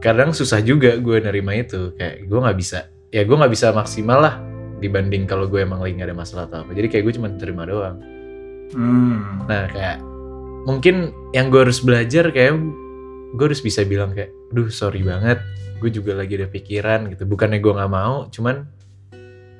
kadang 0.00 0.32
susah 0.32 0.60
juga 0.60 0.96
gue 0.96 1.16
nerima 1.18 1.52
itu 1.54 1.92
kayak 1.94 2.24
gue 2.24 2.38
nggak 2.40 2.56
bisa 2.56 2.88
ya 3.08 3.20
gue 3.20 3.36
nggak 3.36 3.52
bisa 3.52 3.68
maksimal 3.70 4.18
lah 4.18 4.34
dibanding 4.80 5.28
kalau 5.28 5.44
gue 5.44 5.60
emang 5.60 5.76
lagi 5.76 5.92
gak 5.94 6.08
ada 6.08 6.16
masalah 6.16 6.48
atau 6.48 6.64
apa 6.64 6.72
jadi 6.72 6.88
kayak 6.88 7.04
gue 7.04 7.14
cuma 7.16 7.28
terima 7.36 7.64
doang 7.64 8.00
Hmm. 8.70 9.44
nah 9.44 9.66
kayak 9.66 9.98
mungkin 10.62 11.10
yang 11.32 11.50
gue 11.50 11.60
harus 11.60 11.82
belajar 11.82 12.30
kayak 12.30 12.54
gue 13.30 13.44
harus 13.44 13.60
bisa 13.60 13.82
bilang 13.82 14.10
kayak 14.10 14.30
duh 14.50 14.66
sorry 14.68 15.00
banget 15.00 15.38
gue 15.78 15.90
juga 15.90 16.12
lagi 16.12 16.34
ada 16.34 16.46
pikiran 16.46 17.08
gitu 17.08 17.24
bukannya 17.24 17.58
gue 17.58 17.72
nggak 17.72 17.88
mau 17.88 18.26
cuman 18.28 18.66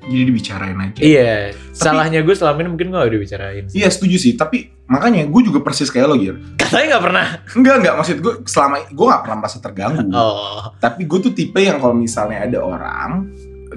Jadi 0.00 0.22
dibicarain 0.26 0.74
aja. 0.74 0.96
iya 0.98 1.52
salahnya 1.70 2.20
gue 2.20 2.32
selama 2.32 2.64
ini 2.64 2.68
mungkin 2.68 2.88
gue 2.88 2.98
gak 2.98 3.12
dibicarain 3.12 3.64
sih. 3.68 3.84
Iya 3.84 3.88
setuju 3.92 4.16
sih, 4.16 4.32
tapi 4.32 4.72
makanya 4.88 5.28
gue 5.28 5.40
juga 5.44 5.60
persis 5.60 5.86
kayak 5.86 6.06
lo 6.08 6.16
Gir. 6.16 6.40
katanya 6.56 6.96
nggak 6.96 7.04
pernah 7.04 7.26
Enggak 7.52 7.74
enggak 7.78 7.94
maksud 8.00 8.16
gue 8.18 8.34
selama 8.48 8.80
gue 8.88 9.06
nggak 9.06 9.22
pernah 9.22 9.36
merasa 9.36 9.58
terganggu. 9.60 10.08
oh 10.10 10.72
Tapi 10.80 11.04
gue 11.04 11.18
tuh 11.20 11.32
tipe 11.32 11.60
yang 11.60 11.76
kalau 11.76 11.92
misalnya 11.92 12.42
ada 12.42 12.58
orang 12.58 13.28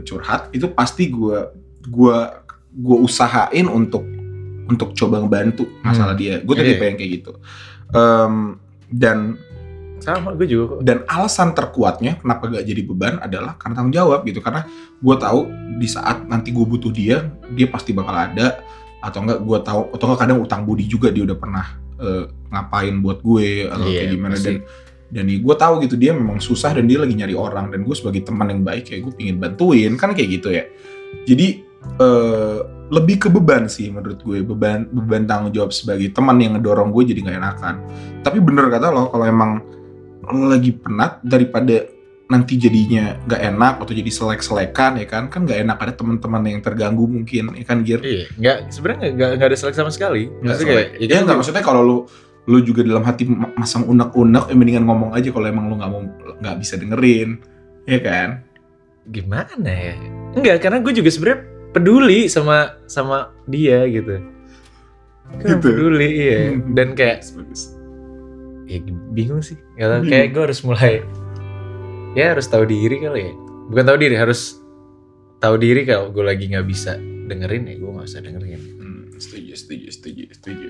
curhat 0.01 0.47
itu 0.49 0.71
pasti 0.71 1.11
gue 1.11 1.37
gue 1.83 2.17
gue 2.71 2.97
usahain 3.03 3.67
untuk 3.67 4.07
untuk 4.63 4.95
coba 4.95 5.19
ngebantu 5.19 5.67
masalah 5.83 6.15
dia. 6.15 6.39
Gue 6.39 6.55
tuh 6.55 6.63
Iya. 6.63 6.71
tipe 6.71 6.83
yang 6.87 6.97
kayak 6.97 7.11
gitu. 7.19 7.31
Em, 7.91 8.55
dan 8.87 9.35
sama 10.03 10.35
gue 10.35 10.45
juga 10.45 10.75
kok. 10.75 10.79
Dan 10.83 10.97
alasan 11.07 11.55
terkuatnya 11.55 12.19
kenapa 12.19 12.51
gak 12.51 12.67
jadi 12.67 12.81
beban 12.83 13.15
adalah 13.23 13.55
karena 13.55 13.73
tanggung 13.79 13.95
jawab 13.95 14.27
gitu. 14.27 14.43
Karena 14.43 14.67
gue 14.99 15.15
tahu 15.15 15.39
di 15.79 15.87
saat 15.87 16.27
nanti 16.27 16.51
gue 16.51 16.65
butuh 16.67 16.91
dia 16.91 17.31
dia 17.55 17.67
pasti 17.71 17.95
bakal 17.95 18.11
ada. 18.11 18.59
Atau 18.99 19.23
enggak 19.23 19.39
gue 19.43 19.59
tahu 19.63 19.81
atau 19.95 20.05
enggak 20.11 20.21
kadang 20.27 20.39
utang 20.43 20.61
budi 20.67 20.83
juga 20.87 21.07
dia 21.11 21.23
udah 21.23 21.37
pernah 21.39 21.65
eh, 21.99 22.23
ngapain 22.51 22.95
buat 22.99 23.23
gue 23.23 23.71
atau 23.71 23.87
Iya, 23.87 23.99
kayak 24.03 24.11
gimana. 24.11 24.35
pasti. 24.35 24.47
dan 24.47 24.57
dan 25.13 25.25
gue 25.29 25.55
tahu 25.55 25.73
gitu 25.85 25.95
dia 25.95 26.11
memang 26.11 26.41
susah 26.41 26.73
dan 26.73 26.83
dia 26.89 26.99
lagi 26.99 27.15
nyari 27.15 27.35
orang. 27.35 27.71
Dan 27.71 27.87
gue 27.87 27.95
sebagai 27.95 28.27
teman 28.27 28.51
yang 28.51 28.61
baik 28.61 28.91
kayak 28.91 29.01
gue 29.07 29.13
pingin 29.15 29.37
bantuin 29.39 29.95
kan 29.95 30.11
kayak 30.11 30.29
gitu 30.41 30.51
ya. 30.51 30.63
Jadi 31.23 31.47
eh, 31.99 32.59
lebih 32.93 33.25
ke 33.25 33.27
beban 33.31 33.65
sih 33.67 33.89
menurut 33.89 34.19
gue. 34.21 34.39
Beban 34.45 34.87
beban 34.91 35.23
tanggung 35.25 35.51
jawab 35.51 35.71
sebagai 35.73 36.09
teman 36.13 36.37
yang 36.39 36.55
ngedorong 36.57 36.89
gue 36.93 37.03
jadi 37.11 37.19
nggak 37.27 37.37
enakan. 37.39 37.75
Tapi 38.23 38.37
bener 38.39 38.71
kata 38.71 38.87
lo 38.93 39.11
kalau 39.11 39.25
emang 39.27 39.51
lagi 40.25 40.71
penat 40.73 41.19
daripada 41.21 41.83
nanti 42.23 42.55
jadinya 42.55 43.19
nggak 43.21 43.41
enak 43.45 43.73
atau 43.77 43.93
jadi 43.93 44.09
selek-selekan 44.09 44.97
ya 44.97 45.05
kan 45.05 45.27
kan 45.27 45.43
nggak 45.43 45.59
enak 45.59 45.77
ada 45.77 45.93
teman-teman 45.93 46.41
yang 46.47 46.61
terganggu 46.61 47.05
mungkin 47.05 47.53
ya 47.53 47.63
kan 47.63 47.83
Gir 47.83 47.99
Iya, 47.99 48.25
nggak 48.33 48.57
sebenarnya 48.69 49.07
nggak 49.11 49.29
nggak 49.37 49.49
ada 49.49 49.57
selek 49.59 49.75
sama 49.75 49.91
sekali. 49.91 50.31
Nggak 50.41 50.55
selek. 50.55 50.67
kayak 50.67 50.87
ya, 50.97 51.07
kan 51.11 51.21
nggak 51.23 51.37
maksudnya 51.37 51.61
kalau 51.61 51.81
lu 51.83 51.97
lu 52.43 52.59
juga 52.59 52.81
dalam 52.81 53.03
hati 53.03 53.23
ma- 53.23 53.53
masang 53.53 53.83
unek-unek 53.85 54.49
ya 54.49 54.55
mendingan 54.55 54.83
ngomong 54.83 55.11
aja 55.13 55.29
kalau 55.29 55.45
emang 55.45 55.67
lu 55.67 55.75
nggak 55.77 55.89
mau 55.89 56.01
nggak 56.39 56.55
bisa 56.57 56.75
dengerin 56.75 57.39
ya 57.83 57.99
kan 57.99 58.29
gimana 59.03 59.51
ya? 59.67 59.95
Enggak, 60.33 60.57
karena 60.59 60.79
gue 60.79 60.93
juga 60.95 61.11
sebenarnya 61.11 61.39
peduli 61.69 62.19
sama 62.25 62.79
sama 62.87 63.35
dia 63.45 63.83
gitu. 63.85 64.15
Gue 65.33 65.43
Gitu. 65.43 65.59
peduli 65.59 66.09
iya. 66.23 66.39
Hmm. 66.51 66.71
Dan 66.71 66.95
kayak. 66.95 67.19
Ya 68.65 68.77
bingung 69.09 69.39
sih. 69.39 69.57
Gak 69.75 69.85
tau, 69.85 69.99
Bingung. 69.99 70.11
kayak 70.13 70.27
gue 70.29 70.43
harus 70.43 70.59
mulai 70.61 70.93
ya 72.13 72.25
harus 72.31 72.45
tahu 72.45 72.63
diri 72.63 72.97
kali 72.97 73.21
ya. 73.21 73.33
Bukan 73.63 73.83
tahu 73.83 73.97
diri, 73.97 74.13
harus 74.13 74.59
tahu 75.37 75.55
diri 75.55 75.81
kalau 75.83 76.09
gue 76.09 76.21
lagi 76.21 76.45
nggak 76.47 76.63
bisa 76.63 76.95
dengerin 77.23 77.63
ya 77.65 77.75
gue 77.75 77.89
nggak 77.89 78.07
usah 78.07 78.21
dengerin. 78.21 78.61
Hmm, 78.77 79.01
setuju 79.15 79.53
setuju 79.53 79.87
setuju 79.89 80.23
setuju 80.31 80.67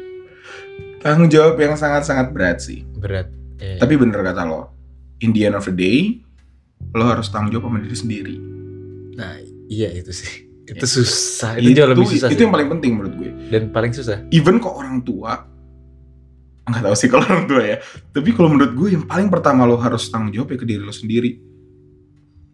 tanggung 0.99 1.27
jawab 1.27 1.55
yang 1.55 1.73
sangat-sangat 1.73 2.31
berat 2.31 2.59
sih 2.59 2.83
Berat. 2.95 3.27
Ya. 3.55 3.75
tapi 3.77 3.95
bener 3.95 4.19
kata 4.19 4.43
lo 4.43 4.71
in 5.19 5.31
the 5.31 5.43
end 5.43 5.53
of 5.53 5.63
the 5.63 5.71
day 5.71 6.19
lo 6.91 7.05
harus 7.05 7.27
tanggung 7.27 7.51
jawab 7.51 7.67
sama 7.67 7.79
diri 7.79 7.95
sendiri 7.95 8.35
nah 9.13 9.35
iya 9.67 9.91
itu 9.91 10.11
sih. 10.11 10.47
Itu 10.63 10.79
Ya. 10.79 10.87
susah. 10.87 11.51
Itu, 11.59 11.75
jauh 11.75 11.91
lebih 11.91 12.07
susah. 12.07 12.31
itu 12.31 12.39
sih. 12.39 12.43
yang 12.43 12.55
paling 12.55 12.69
penting 12.69 12.91
menurut 12.95 13.13
gue 13.13 13.29
Dan 13.51 13.67
paling 13.69 13.91
susah. 13.91 14.23
even 14.31 14.57
kok 14.57 14.71
orang 14.71 15.03
tua 15.03 15.43
nggak 16.63 16.83
tahu 16.83 16.95
sih 16.95 17.07
kalau 17.11 17.25
orang 17.27 17.47
tua 17.47 17.63
ya. 17.63 17.77
Tapi 18.11 18.29
kalau 18.31 18.49
menurut 18.51 18.73
gue 18.75 18.89
yang 18.95 19.03
paling 19.03 19.27
pertama 19.27 19.67
lo 19.67 19.75
harus 19.75 20.07
tanggung 20.07 20.31
jawab 20.31 20.55
ya 20.55 20.57
ke 20.59 20.67
diri 20.67 20.83
lo 20.83 20.95
sendiri. 20.95 21.31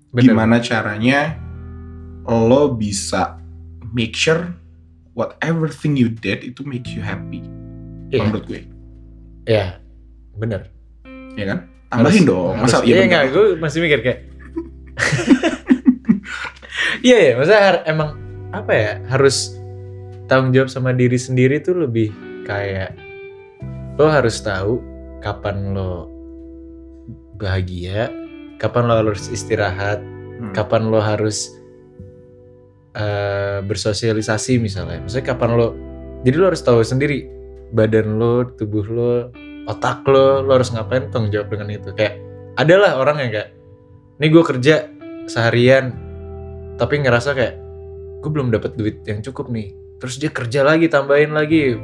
Bener. 0.09 0.33
gimana 0.33 0.57
caranya 0.57 1.37
lo 2.25 2.73
bisa 2.73 3.37
make 3.93 4.17
sure 4.17 4.49
whatever 5.13 5.69
thing 5.69 5.93
you 5.93 6.09
did 6.09 6.41
itu 6.41 6.65
make 6.65 6.89
you 6.89 7.05
happy. 7.05 7.45
Iya. 8.09 8.25
menurut 8.25 8.45
gue. 8.49 8.65
Ya, 9.45 9.77
bener. 10.33 10.73
ya 11.37 11.45
kan? 11.45 11.59
Tambahin 11.89 12.25
dong. 12.25 12.57
Masa 12.57 12.81
iya 12.81 13.01
iya 13.01 13.05
enggak, 13.05 13.23
gue 13.33 13.45
masih 13.61 13.85
mikir 13.85 14.01
kayak 14.01 14.19
Iya 17.05 17.17
ya, 17.31 17.33
masa 17.39 17.55
emang 17.87 18.17
apa 18.49 18.71
ya 18.73 18.91
harus 19.13 19.55
tanggung 20.25 20.53
jawab 20.53 20.69
sama 20.73 20.93
diri 20.93 21.17
sendiri 21.17 21.61
tuh 21.61 21.85
lebih 21.85 22.13
kayak 22.45 23.08
lo 23.99 24.07
harus 24.07 24.39
tahu 24.39 24.79
kapan 25.19 25.75
lo 25.75 26.07
bahagia, 27.35 28.07
kapan 28.55 28.87
lo 28.87 28.93
harus 29.03 29.27
istirahat, 29.27 29.99
Hmm. 30.39 30.55
kapan 30.55 30.87
lo 30.87 31.03
harus 31.03 31.51
eh, 32.95 33.59
bersosialisasi 33.63 34.57
misalnya. 34.57 35.03
Misalnya 35.03 35.35
kapan 35.35 35.51
lo, 35.59 35.67
jadi 36.23 36.35
lo 36.39 36.45
harus 36.49 36.63
tahu 36.63 36.79
sendiri 36.81 37.27
badan 37.75 38.17
lo, 38.17 38.49
tubuh 38.55 38.87
lo, 38.87 39.11
otak 39.69 40.07
lo, 40.09 40.41
lo 40.41 40.51
harus 40.57 40.73
ngapain 40.73 41.11
tanggung 41.13 41.29
jawab 41.29 41.53
dengan 41.53 41.69
itu. 41.75 41.91
Kayak 41.93 42.17
adalah 42.57 42.97
orang 42.97 43.21
yang 43.21 43.31
kayak, 43.35 43.49
nih 44.17 44.29
gue 44.33 44.43
kerja 44.43 44.75
seharian, 45.29 45.93
tapi 46.81 47.03
ngerasa 47.03 47.37
kayak 47.37 47.55
gue 48.25 48.31
belum 48.31 48.49
dapat 48.51 48.73
duit 48.73 49.05
yang 49.05 49.21
cukup 49.21 49.51
nih. 49.53 49.75
Terus 50.01 50.15
dia 50.17 50.31
kerja 50.33 50.65
lagi, 50.65 50.89
tambahin 50.89 51.31
lagi, 51.35 51.77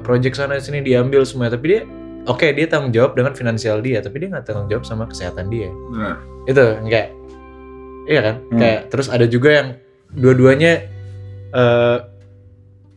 project 0.00 0.34
sana 0.34 0.56
sini 0.56 0.80
diambil 0.80 1.22
semua, 1.22 1.48
tapi 1.48 1.66
dia 1.68 1.82
Oke, 2.24 2.56
dia 2.56 2.64
tanggung 2.64 2.88
jawab 2.88 3.12
dengan 3.12 3.36
finansial 3.36 3.84
dia, 3.84 4.00
tapi 4.00 4.16
dia 4.16 4.32
nggak 4.32 4.48
tanggung 4.48 4.64
jawab 4.64 4.88
sama 4.88 5.04
kesehatan 5.04 5.52
dia 5.52 5.68
Benar. 5.68 6.16
itu 6.44 6.62
kayak 6.88 7.08
iya 8.04 8.20
kan 8.20 8.34
Hmm. 8.48 8.58
kayak 8.58 8.80
terus 8.88 9.08
ada 9.08 9.24
juga 9.24 9.50
yang 9.52 9.68
dua-duanya 10.08 10.72
eh 11.52 11.98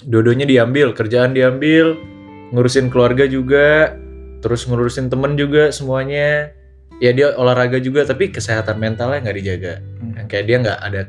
dua-duanya 0.02 0.46
diambil 0.46 0.92
kerjaan 0.92 1.32
diambil 1.32 2.00
ngurusin 2.52 2.88
keluarga 2.88 3.28
juga 3.28 4.00
terus 4.40 4.64
ngurusin 4.64 5.08
temen 5.08 5.36
juga 5.36 5.72
semuanya 5.72 6.56
ya 6.98 7.12
dia 7.12 7.36
olahraga 7.36 7.78
juga 7.78 8.04
tapi 8.04 8.32
kesehatan 8.32 8.80
mentalnya 8.80 9.20
nggak 9.22 9.38
dijaga 9.38 9.74
Hmm. 10.00 10.14
yang 10.16 10.28
kayak 10.28 10.46
dia 10.46 10.58
nggak 10.58 10.80
ada 10.82 11.02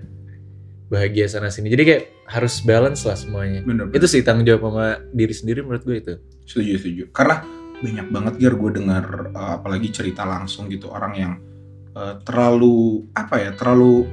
bahagia 0.88 1.26
sana 1.28 1.48
sini 1.48 1.68
jadi 1.68 1.82
kayak 1.84 2.02
harus 2.28 2.60
balance 2.60 3.08
lah 3.08 3.16
semuanya 3.16 3.64
bener, 3.64 3.88
bener. 3.88 3.96
itu 3.96 4.06
sih 4.06 4.20
tanggung 4.20 4.44
jawab 4.44 4.68
sama 4.68 4.86
diri 5.16 5.34
sendiri 5.34 5.64
menurut 5.64 5.84
gue 5.84 5.96
itu 5.96 6.14
setuju 6.44 6.72
setuju 6.76 7.04
karena 7.10 7.40
banyak 7.78 8.06
banget 8.10 8.34
Ger 8.42 8.54
gue 8.58 8.70
dengar 8.74 9.04
uh, 9.32 9.56
apalagi 9.62 9.88
cerita 9.88 10.28
langsung 10.28 10.68
gitu 10.68 10.92
orang 10.92 11.12
yang 11.16 11.32
uh, 11.96 12.20
terlalu 12.22 13.08
apa 13.16 13.34
ya 13.40 13.50
terlalu 13.56 14.04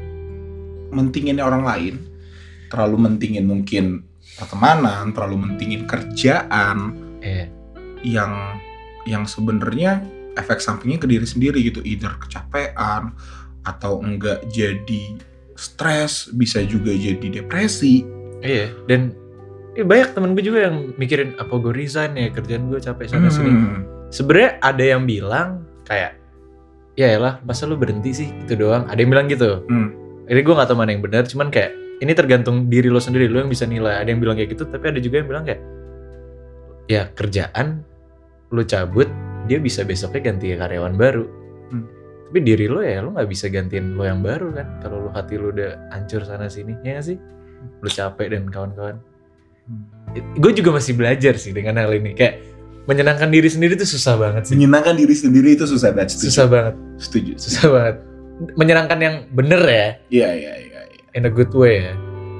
mentingin 0.95 1.43
orang 1.43 1.67
lain 1.67 1.95
terlalu 2.71 3.09
mentingin 3.09 3.43
mungkin 3.43 4.07
pertemanan 4.39 5.11
terlalu 5.11 5.49
mentingin 5.49 5.83
kerjaan 5.83 7.05
Iya. 7.25 7.45
yang 8.05 8.33
yang 9.09 9.23
sebenarnya 9.25 10.05
efek 10.37 10.61
sampingnya 10.61 11.01
ke 11.01 11.07
diri 11.09 11.25
sendiri 11.25 11.57
gitu 11.65 11.81
either 11.81 12.13
kecapean 12.21 13.17
atau 13.65 13.97
enggak 13.97 14.45
jadi 14.53 15.17
stres 15.55 16.29
bisa 16.35 16.61
juga 16.67 16.91
jadi 16.91 17.41
depresi. 17.41 18.03
Iya. 18.43 18.71
Dan 18.85 19.15
eh, 19.79 19.83
banyak 19.87 20.13
temen 20.13 20.35
gue 20.35 20.43
juga 20.43 20.69
yang 20.69 20.93
mikirin 20.99 21.33
apa 21.39 21.51
gue 21.55 21.73
resign 21.73 22.15
ya? 22.19 22.29
Kerjaan 22.29 22.69
gue 22.69 22.79
capek 22.79 23.07
sana 23.09 23.31
sini. 23.31 23.51
Hmm. 23.51 23.81
sebenarnya 24.13 24.61
ada 24.61 24.83
yang 24.85 25.03
bilang 25.03 25.65
kayak 25.83 26.15
ya 26.95 27.17
lah 27.17 27.41
masa 27.43 27.65
lu 27.65 27.79
berhenti 27.79 28.11
sih? 28.13 28.29
Itu 28.45 28.59
doang. 28.59 28.85
Ada 28.87 28.99
yang 29.01 29.11
bilang 29.11 29.27
gitu. 29.31 29.65
Hmm. 29.67 29.89
ini 30.25 30.41
gue 30.41 30.53
gak 30.57 30.73
tahu 30.73 30.81
mana 30.81 30.89
yang 30.89 31.05
benar 31.05 31.21
cuman 31.29 31.53
kayak 31.53 31.69
ini 32.01 32.11
tergantung 32.17 32.65
diri 32.65 32.89
lo 32.89 32.97
sendiri 32.97 33.31
lo 33.31 33.41
yang 33.41 33.51
bisa 33.51 33.65
nilai. 33.65 34.03
Ada 34.03 34.09
yang 34.11 34.21
bilang 34.21 34.35
kayak 34.35 34.53
gitu 34.53 34.67
tapi 34.67 34.91
ada 34.91 34.99
juga 34.99 35.23
yang 35.23 35.27
bilang 35.31 35.43
kayak 35.47 35.61
ya 36.85 37.09
kerjaan 37.17 37.81
lo 38.53 38.61
cabut 38.61 39.09
dia 39.45 39.61
bisa 39.61 39.85
besoknya 39.85 40.31
ganti 40.31 40.53
karyawan 40.53 40.97
baru. 40.97 41.44
Tapi 42.25 42.41
diri 42.41 42.65
lo 42.65 42.81
ya 42.81 43.05
lo 43.05 43.13
nggak 43.13 43.29
bisa 43.29 43.47
gantiin 43.47 43.93
lo 43.93 44.03
yang 44.03 44.25
baru 44.25 44.49
kan? 44.51 44.67
Kalau 44.81 45.07
lo 45.07 45.09
hati 45.13 45.37
lo 45.37 45.53
udah 45.53 45.93
hancur 45.93 46.25
sana 46.25 46.49
sini 46.49 46.73
ya 46.81 46.99
gak 46.99 47.05
sih? 47.13 47.17
Lo 47.79 47.87
capek 47.87 48.33
dan 48.33 48.49
kawan-kawan. 48.49 48.97
Gue 50.41 50.51
juga 50.51 50.73
masih 50.75 50.97
belajar 50.97 51.37
sih 51.37 51.53
dengan 51.53 51.77
hal 51.79 51.93
ini. 51.93 52.17
Kayak 52.17 52.41
menyenangkan 52.89 53.29
diri 53.29 53.49
sendiri 53.49 53.77
tuh 53.77 53.87
susah 53.87 54.17
banget 54.17 54.49
sih. 54.49 54.53
Menyenangkan 54.57 54.97
diri 54.97 55.15
sendiri 55.15 55.53
itu 55.53 55.65
susah 55.69 55.93
banget. 55.93 56.17
Setuju. 56.17 56.27
susah 56.27 56.45
banget. 56.49 56.75
Setuju. 56.97 57.31
Susah 57.37 57.65
banget. 57.69 57.95
Menyenangkan 58.57 58.99
yang 58.99 59.15
bener 59.31 59.61
ya. 59.63 59.87
Iya 60.09 60.29
iya 60.33 60.53
iya 60.59 60.81
iya. 60.91 61.01
in 61.15 61.23
a 61.23 61.31
good 61.31 61.53
way 61.55 61.87
ya. 61.87 61.93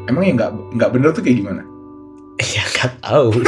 Emang 0.10 0.26
yang 0.26 0.36
nggak 0.38 0.52
nggak 0.76 0.91
bener 0.91 1.10
tuh 1.13 1.24
kayak 1.24 1.38
gimana? 1.39 1.62
Ya 2.41 2.63
gak 2.74 2.91
tahu. 3.00 3.32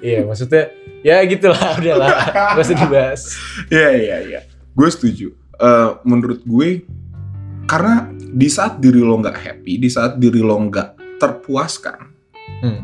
Iya 0.00 0.22
maksudnya 0.24 0.70
ya 1.06 1.22
gitulah 1.22 1.62
udahlah 1.78 2.10
gak 2.58 2.66
usah 2.66 2.74
dibahas 2.74 3.22
Iya 3.70 3.90
iya 3.94 4.16
iya. 4.26 4.40
Gue 4.74 4.90
setuju. 4.90 5.30
Eh, 5.56 5.90
menurut 6.02 6.42
gue 6.42 6.82
karena 7.64 8.10
di 8.12 8.50
saat 8.50 8.76
diri 8.76 9.00
lo 9.00 9.16
nggak 9.16 9.38
happy, 9.38 9.78
di 9.78 9.88
saat 9.88 10.18
diri 10.18 10.42
lo 10.42 10.58
nggak 10.58 10.88
terpuaskan 11.16 12.18
Hmm. 12.56 12.80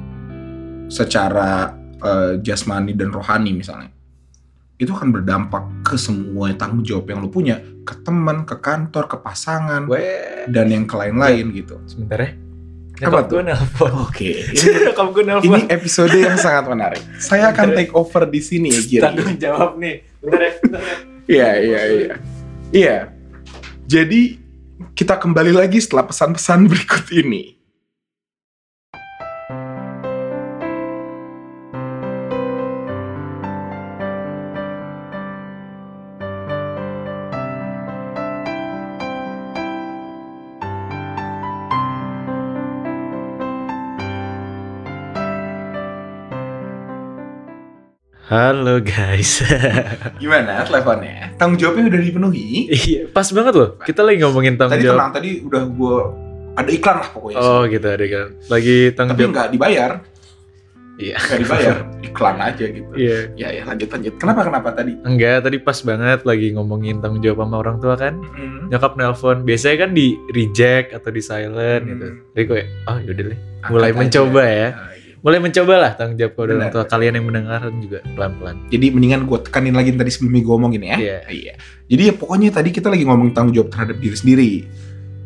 secara 0.87 1.73
eh, 1.99 2.33
jasmani 2.39 2.93
dan 2.93 3.09
rohani 3.09 3.55
misalnya, 3.55 3.89
itu 4.75 4.91
akan 4.91 5.09
berdampak 5.11 5.87
ke 5.87 5.95
semua 5.95 6.51
tanggung 6.53 6.83
jawab 6.83 7.07
yang 7.07 7.23
lo 7.23 7.31
punya, 7.31 7.57
ke 7.83 7.95
teman, 8.03 8.43
ke 8.43 8.59
kantor, 8.59 9.07
ke 9.07 9.17
pasangan, 9.19 9.87
Weh, 9.87 10.51
dan 10.51 10.67
yang 10.67 10.85
ke 10.85 10.93
lain-lain 10.93 11.55
gitu. 11.55 11.79
sebentar 11.87 12.19
ya 12.21 12.31
Nyokap 13.03 13.27
gue 13.27 13.43
nelfon 13.43 13.93
Oke. 14.07 14.31
Nyokap 14.87 15.09
gue 15.11 15.25
nelfon 15.27 15.47
Ini 15.51 15.61
episode 15.75 16.15
yang 16.15 16.39
sangat 16.39 16.65
menarik. 16.71 17.03
Saya 17.19 17.51
akan 17.51 17.75
take 17.75 17.93
over 17.99 18.23
di 18.31 18.39
sini 18.39 18.71
ya, 18.71 18.81
Giri. 18.87 19.03
tanggung 19.03 19.35
jawab 19.37 19.71
nih 19.77 20.07
bentar 20.23 20.41
ya 20.41 20.53
bentar 20.63 20.83
ya 20.87 20.97
Iya, 21.23 21.51
iya, 21.63 21.81
iya. 21.87 22.15
Iya. 22.75 22.99
Jadi 23.87 24.39
kita 24.93 25.15
kembali 25.17 25.55
lagi 25.55 25.79
setelah 25.79 26.07
pesan-pesan 26.11 26.67
berikut 26.67 27.07
ini. 27.15 27.62
Halo 48.33 48.81
guys. 48.81 49.45
Gimana 50.23 50.65
teleponnya? 50.65 51.37
Tanggung 51.37 51.61
jawabnya 51.61 51.93
udah 51.93 52.01
dipenuhi? 52.01 52.65
iya, 52.73 53.05
pas 53.07 53.29
banget 53.29 53.53
loh. 53.53 53.77
Kita 53.77 54.01
lagi 54.01 54.25
ngomongin 54.25 54.57
tanggung 54.57 54.81
Tadi 54.81 54.89
jawab. 54.89 54.97
tenang, 54.97 55.13
tadi 55.13 55.31
udah 55.45 55.63
gue 55.69 55.97
ada 56.55 56.71
iklan 56.73 56.97
lah 56.97 57.09
pokoknya. 57.13 57.37
Oh 57.39 57.61
gitu 57.69 57.85
ada 57.85 58.07
kan. 58.09 58.27
Lagi 58.49 58.77
tanggung 58.97 59.13
Tapi 59.13 59.23
jawab. 59.23 59.35
nggak 59.37 59.49
dibayar, 59.53 59.91
Iya. 60.97 61.17
nggak 61.21 61.41
dibayar, 61.45 61.77
iklan 62.09 62.37
aja 62.41 62.65
gitu. 62.65 62.91
Iya. 62.97 63.19
Ya 63.37 63.49
ya 63.53 63.63
lanjut 63.69 63.89
lanjut. 63.91 64.15
Kenapa 64.17 64.41
kenapa 64.49 64.69
tadi? 64.73 64.93
Enggak, 65.05 65.39
tadi 65.45 65.57
pas 65.61 65.79
banget 65.79 66.21
lagi 66.25 66.47
ngomongin 66.57 67.05
tanggung 67.05 67.21
jawab 67.21 67.45
sama 67.45 67.57
orang 67.61 67.77
tua 67.85 67.95
kan. 68.01 68.17
Hmm. 68.33 68.73
Nyokap 68.73 68.97
nelpon, 68.97 69.45
biasanya 69.45 69.77
kan 69.79 69.91
di 69.93 70.17
reject 70.33 70.97
atau 70.97 71.13
di 71.13 71.21
silent 71.21 71.85
Hmm. 71.85 71.91
gitu. 71.93 72.07
Jadi 72.33 72.45
gue, 72.49 72.61
oh 72.89 72.97
yaudah 72.97 73.25
deh. 73.29 73.39
Mulai 73.69 73.91
Angkat 73.93 74.01
mencoba 74.01 74.41
aja. 74.41 74.57
ya. 74.57 74.69
Nah, 74.73 74.89
Mulai 75.23 75.39
mencoba 75.39 75.75
lah 75.79 75.93
tanggung 75.95 76.19
jawab 76.19 76.35
kepada 76.35 76.51
orang 76.59 76.71
tua 76.75 76.85
kalian 76.91 77.15
yang 77.15 77.27
mendengarkan 77.31 77.75
juga 77.79 77.99
pelan-pelan. 78.03 78.57
Jadi 78.75 78.87
mendingan 78.91 79.23
gue 79.31 79.39
tekanin 79.39 79.75
lagi 79.79 79.95
tadi 79.95 80.11
sebelumnya 80.11 80.43
gue 80.43 80.55
ngomongin 80.59 80.83
ya. 80.83 80.97
Iya. 80.99 81.19
Iya. 81.31 81.55
Jadi 81.87 82.03
ya 82.11 82.15
pokoknya 82.19 82.49
tadi 82.51 82.69
kita 82.75 82.91
lagi 82.91 83.07
ngomongin 83.07 83.31
tanggung 83.31 83.55
jawab 83.55 83.71
terhadap 83.71 83.97
diri 84.03 84.17
sendiri. 84.19 84.53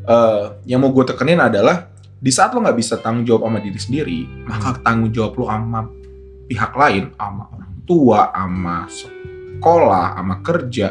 Eh, 0.07 0.45
yang 0.69 0.85
mau 0.85 0.93
gue 0.93 1.05
tekenin 1.09 1.41
adalah 1.41 1.89
di 2.21 2.29
saat 2.29 2.53
lo 2.53 2.61
nggak 2.61 2.77
bisa 2.77 3.01
tanggung 3.01 3.25
jawab 3.25 3.49
sama 3.49 3.59
diri 3.65 3.81
sendiri, 3.81 4.19
maka 4.45 4.77
tanggung 4.85 5.11
jawab 5.17 5.33
lo 5.41 5.49
sama 5.49 5.81
pihak 6.45 6.73
lain, 6.77 7.17
sama 7.17 7.43
orang 7.57 7.75
tua, 7.89 8.21
sama 8.37 8.77
sekolah, 8.87 10.07
sama 10.21 10.35
kerja, 10.45 10.89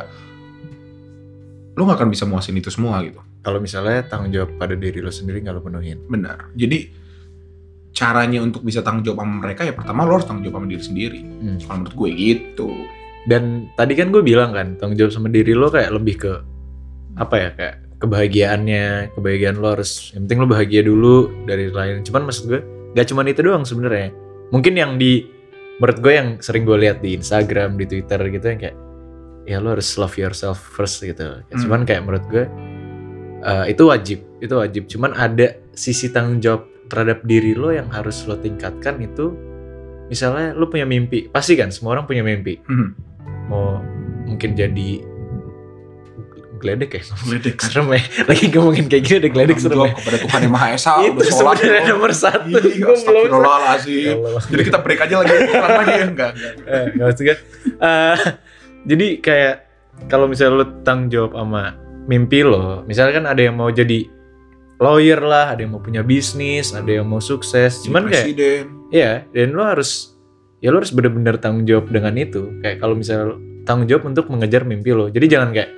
lo 1.78 1.82
nggak 1.86 1.98
akan 2.02 2.10
bisa 2.10 2.26
muasin 2.26 2.58
itu 2.58 2.74
semua 2.74 3.06
gitu. 3.06 3.22
Kalau 3.46 3.62
misalnya 3.62 4.02
tanggung 4.10 4.34
jawab 4.34 4.58
pada 4.58 4.74
diri 4.74 4.98
lo 4.98 5.14
sendiri 5.14 5.46
nggak 5.46 5.56
lo 5.56 5.62
penuhin. 5.62 6.02
Benar. 6.10 6.50
Jadi 6.58 7.05
caranya 7.96 8.44
untuk 8.44 8.62
bisa 8.62 8.84
tanggung 8.84 9.08
jawab 9.08 9.24
sama 9.24 9.48
mereka 9.48 9.64
ya 9.64 9.72
pertama 9.72 10.04
lo 10.04 10.20
harus 10.20 10.28
tanggung 10.28 10.44
jawab 10.44 10.60
sama 10.62 10.68
diri 10.68 10.84
sendiri. 10.84 11.20
Hmm. 11.24 11.58
Kalau 11.64 11.78
menurut 11.80 11.96
gue 11.96 12.10
gitu. 12.12 12.70
Dan 13.26 13.44
tadi 13.74 13.94
kan 13.98 14.12
gue 14.12 14.22
bilang 14.22 14.52
kan 14.52 14.76
tanggung 14.76 15.00
jawab 15.00 15.16
sama 15.16 15.32
diri 15.32 15.56
lo 15.56 15.72
kayak 15.72 15.90
lebih 15.96 16.16
ke 16.20 16.34
apa 17.16 17.36
ya 17.40 17.50
kayak 17.56 17.76
kebahagiaannya, 18.04 19.16
kebahagiaan 19.16 19.56
lo 19.64 19.68
harus 19.80 20.12
yang 20.12 20.28
penting 20.28 20.40
lo 20.44 20.48
bahagia 20.52 20.82
dulu 20.84 21.32
dari 21.48 21.72
lain. 21.72 22.04
Cuman 22.04 22.28
maksud 22.28 22.44
gue 22.52 22.62
gak 22.94 23.08
cuman 23.08 23.26
itu 23.32 23.42
doang 23.42 23.64
sebenarnya. 23.64 24.12
Mungkin 24.52 24.76
yang 24.76 25.00
di 25.00 25.24
menurut 25.80 25.98
gue 26.04 26.14
yang 26.14 26.30
sering 26.44 26.68
gue 26.68 26.76
lihat 26.76 27.00
di 27.00 27.16
Instagram, 27.16 27.80
di 27.80 27.88
Twitter 27.88 28.20
gitu 28.28 28.46
yang 28.46 28.60
kayak 28.60 28.78
ya 29.48 29.58
lo 29.64 29.72
harus 29.72 29.88
love 29.96 30.20
yourself 30.20 30.60
first 30.60 31.00
gitu. 31.00 31.24
Ya, 31.24 31.56
Hmm. 31.56 31.62
Cuman 31.64 31.82
kayak 31.88 32.04
menurut 32.04 32.26
gue 32.28 32.44
eh, 33.48 33.66
itu 33.72 33.84
wajib, 33.88 34.20
itu 34.44 34.54
wajib. 34.60 34.84
Cuman 34.92 35.16
ada 35.16 35.56
sisi 35.72 36.12
tanggung 36.12 36.44
jawab 36.44 36.75
terhadap 36.86 37.22
diri 37.22 37.52
lo 37.52 37.70
yang 37.70 37.90
harus 37.90 38.24
lo 38.24 38.36
tingkatkan 38.36 39.00
itu 39.00 39.34
misalnya 40.06 40.54
lo 40.54 40.66
punya 40.66 40.84
mimpi, 40.84 41.26
pasti 41.26 41.54
kan 41.54 41.70
semua 41.70 41.94
orang 41.94 42.06
punya 42.06 42.22
mimpi 42.22 42.62
Hmm. 42.62 42.94
mau 43.48 43.82
mungkin 44.24 44.54
jadi 44.54 45.02
geledek 46.56 46.92
ya 46.92 47.02
Geledek. 47.20 47.56
serem 47.60 47.88
ya 47.90 48.00
lagi 48.24 48.48
ngomongin 48.48 48.86
kayak 48.88 49.04
gini 49.04 49.18
ada 49.20 49.30
geledek 49.30 49.58
serem 49.60 49.80
ya 49.82 49.92
kepada 49.94 50.18
Tuhan 50.20 50.40
yang 50.42 50.54
Maha 50.54 50.68
Esa 50.72 50.92
itu 51.04 51.22
sebenarnya 51.28 51.82
nomor 51.86 52.12
satu 52.12 52.48
Iya, 52.48 52.80
belum- 52.80 52.96
astagfirullahaladzim. 52.96 54.18
Ya. 54.18 54.40
Jadi 54.50 54.62
kita 54.64 54.80
break 54.80 55.00
aja 55.00 55.16
lagi, 55.20 55.34
lagi 55.52 55.92
ya? 55.92 56.06
Enggak, 56.08 56.32
enggak. 56.32 56.54
Eh, 56.66 56.86
nggak 56.92 57.06
maksud 57.06 57.24
gue. 57.24 57.38
Eh, 57.76 58.16
jadi 58.86 59.08
kayak 59.20 59.56
kalau 60.06 60.26
misalnya 60.26 60.54
lo 60.56 60.66
tanggung 60.82 61.10
jawab 61.10 61.32
sama 61.34 61.62
mimpi 62.06 62.40
lo 62.42 62.84
misalnya 62.84 63.14
kan 63.14 63.26
ada 63.28 63.42
yang 63.42 63.56
mau 63.56 63.68
jadi 63.68 64.00
lawyer 64.76 65.20
lah 65.20 65.56
ada 65.56 65.64
yang 65.64 65.72
mau 65.72 65.80
punya 65.80 66.04
bisnis 66.04 66.72
ada 66.72 66.88
yang 66.90 67.08
mau 67.08 67.20
sukses 67.20 67.80
cuman 67.84 68.12
kayak 68.12 68.26
Presiden. 68.28 68.64
Iya, 68.92 69.26
dan 69.32 69.52
lo 69.52 69.64
harus 69.66 70.14
ya 70.60 70.70
lo 70.70 70.80
harus 70.80 70.92
benar-benar 70.92 71.36
tanggung 71.38 71.66
jawab 71.66 71.90
dengan 71.90 72.16
itu. 72.16 72.62
Kayak 72.62 72.78
kalau 72.80 72.96
misalnya 72.96 73.36
tanggung 73.64 73.88
jawab 73.90 74.04
untuk 74.08 74.30
mengejar 74.30 74.62
mimpi 74.64 74.92
lo. 74.92 75.10
Jadi 75.10 75.26
jangan 75.26 75.50
kayak 75.52 75.70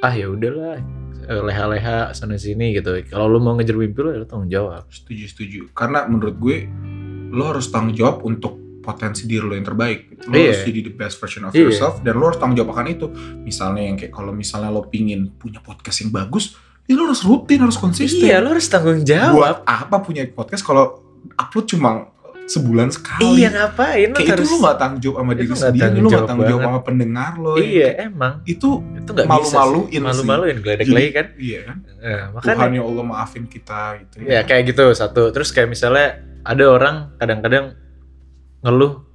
ah 0.00 0.14
ya 0.14 0.30
udahlah 0.30 0.78
eh, 1.26 1.42
leha-leha 1.42 2.14
sana 2.14 2.36
sini 2.36 2.72
gitu. 2.72 2.96
Kalau 3.06 3.26
lo 3.26 3.42
mau 3.42 3.58
ngejar 3.58 3.76
mimpi 3.76 3.98
lo 4.00 4.10
ya 4.14 4.18
lo 4.22 4.26
tanggung 4.26 4.48
jawab. 4.48 4.86
Setuju, 4.88 5.24
setuju. 5.26 5.60
Karena 5.74 6.06
menurut 6.06 6.36
gue, 6.38 6.56
lo 7.30 7.50
harus 7.50 7.68
tanggung 7.68 7.92
jawab 7.92 8.22
untuk 8.22 8.56
potensi 8.80 9.28
diri 9.28 9.44
lo 9.44 9.52
yang 9.52 9.66
terbaik. 9.66 10.24
Lo 10.24 10.34
Iya. 10.34 10.54
harus 10.56 10.62
jadi 10.64 10.80
the 10.86 10.94
best 10.94 11.20
version 11.20 11.44
of 11.44 11.52
Iya. 11.52 11.68
yourself, 11.68 12.00
dan 12.00 12.16
lo 12.16 12.30
harus 12.32 12.38
tanggung 12.40 12.56
jawab 12.56 12.72
akan 12.72 12.86
itu. 12.88 13.06
Misalnya 13.44 13.82
yang 13.84 13.96
kayak 14.00 14.14
kalau 14.14 14.32
misalnya 14.32 14.72
lo 14.72 14.86
pingin 14.88 15.34
punya 15.36 15.60
podcast 15.60 16.00
yang 16.00 16.10
bagus, 16.10 16.56
ya 16.84 16.94
lo 16.94 17.02
harus 17.06 17.20
rutin, 17.20 17.58
harus 17.60 17.76
konsisten. 17.76 18.22
Iya, 18.22 18.38
lo 18.38 18.52
harus 18.52 18.66
tanggung 18.66 19.02
jawab. 19.02 19.34
Buat 19.34 19.56
apa 19.64 19.96
punya 20.00 20.22
podcast 20.26 20.60
kalau 20.60 21.00
upload 21.34 21.66
cuma 21.66 21.90
sebulan 22.44 22.90
sekali? 22.90 23.38
Iya 23.38 23.48
ngapain? 23.48 24.10
Kayak 24.10 24.30
harus 24.34 24.50
itu 24.50 24.54
lo 24.54 24.66
gak 24.66 24.76
tanggung 24.76 25.00
jawab 25.00 25.16
sama 25.16 25.32
diri 25.32 25.46
sendiri, 25.48 25.82
tanggung 25.86 26.02
lo 26.02 26.08
gak 26.10 26.26
tanggung 26.26 26.48
jawab 26.48 26.62
sama 26.64 26.80
pendengar 26.82 27.32
lo. 27.36 27.52
yang 27.54 27.62
Iya, 27.62 27.86
kayak- 27.86 27.98
emang 28.04 28.32
Itu 28.42 28.68
itu 28.92 29.10
sih. 29.12 29.28
malu-maluin. 29.28 30.00
Malu-maluin 30.02 30.56
geledek 30.58 31.10
kan. 31.12 31.26
iya 31.38 31.58
kan? 31.62 31.76
Eh, 32.00 32.22
makanya 32.32 32.56
Tuhan 32.58 32.70
ya 32.74 32.82
Allah 32.82 33.04
maafin 33.06 33.44
kita 33.46 33.80
gitu 33.98 34.14
Ya 34.26 34.40
kayak 34.42 34.62
gitu 34.66 34.84
satu. 34.90 35.22
Terus 35.30 35.48
kayak 35.50 35.68
misalnya 35.68 36.08
ada 36.42 36.64
orang 36.66 36.96
kadang-kadang 37.16 37.78
ngeluh 38.60 39.06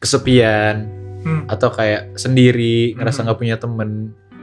kesepian 0.00 0.76
Hmm. 1.20 1.44
atau 1.46 1.68
kayak 1.68 2.16
sendiri 2.16 2.96
ngerasa 2.96 3.20
Mhm. 3.20 3.24
nggak 3.28 3.38
punya 3.38 3.56
temen. 3.56 3.90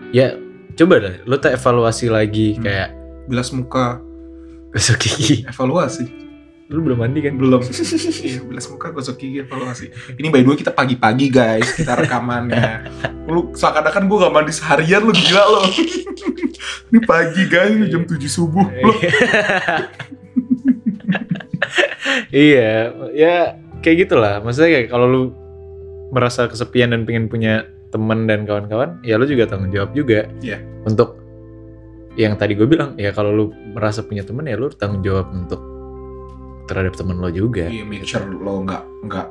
Ya 0.09 0.37
coba 0.77 0.95
deh, 0.99 1.15
lu 1.23 1.35
tak 1.35 1.53
evaluasi 1.53 2.07
lagi 2.07 2.55
Hmm. 2.55 2.63
kayak 2.63 2.89
Bilas 3.25 3.49
muka, 3.51 3.99
gosok 4.71 4.97
gigi. 4.97 5.43
evaluasi. 5.43 6.05
Lu 6.67 6.79
belum 6.79 6.99
mandi 6.99 7.19
kan? 7.19 7.31
Belum. 7.33 7.59
iya, 7.59 8.39
bilas 8.41 8.67
muka, 8.67 8.91
gosok 8.91 9.17
gigi, 9.17 9.39
evaluasi. 9.39 9.87
Ini 10.13 10.27
by 10.27 10.43
the 10.43 10.47
way 10.47 10.57
kita 10.57 10.71
pagi-pagi 10.71 11.27
guys, 11.27 11.71
kita 11.73 11.95
rekamannya. 11.97 12.87
Lu 13.25 13.51
seakan-akan 13.51 14.03
gue 14.03 14.17
gak 14.17 14.31
mandi 14.31 14.51
seharian, 14.51 14.99
lu 15.01 15.11
gila 15.11 15.43
lo. 15.45 15.61
Ini 16.87 16.99
pagi 17.03 17.43
guys, 17.45 17.87
jam 17.87 18.03
7 18.03 18.15
subuh. 18.27 18.63
Lu 18.63 18.91
iya, 22.31 22.91
ya 23.11 23.35
kayak 23.79 24.07
gitulah. 24.07 24.39
Maksudnya 24.39 24.69
kayak 24.73 24.87
kalau 24.87 25.07
lu 25.07 25.23
merasa 26.11 26.47
kesepian 26.47 26.91
dan 26.91 27.03
pengen 27.03 27.27
punya 27.27 27.67
teman 27.97 28.29
dan 28.29 28.45
kawan-kawan, 28.45 29.01
ya 29.01 29.17
lu 29.17 29.25
juga 29.25 29.49
tanggung 29.49 29.73
jawab 29.73 29.97
juga. 29.97 30.29
Iya. 30.45 30.61
Untuk 30.85 31.17
yang 32.13 32.37
tadi 32.37 32.53
gue 32.53 32.69
bilang, 32.69 32.93
ya 32.93 33.09
kalau 33.09 33.33
lu 33.33 33.45
merasa 33.73 34.05
punya 34.05 34.21
teman 34.21 34.45
ya 34.45 34.53
lu 34.53 34.69
tanggung 34.69 35.01
jawab 35.01 35.33
untuk 35.33 35.61
terhadap 36.69 36.93
teman 36.93 37.17
lo 37.17 37.33
juga. 37.33 37.65
Iya, 37.65 37.81
make 37.81 38.05
sure 38.05 38.21
lo 38.21 38.61
nggak 38.61 38.83
nggak 39.09 39.27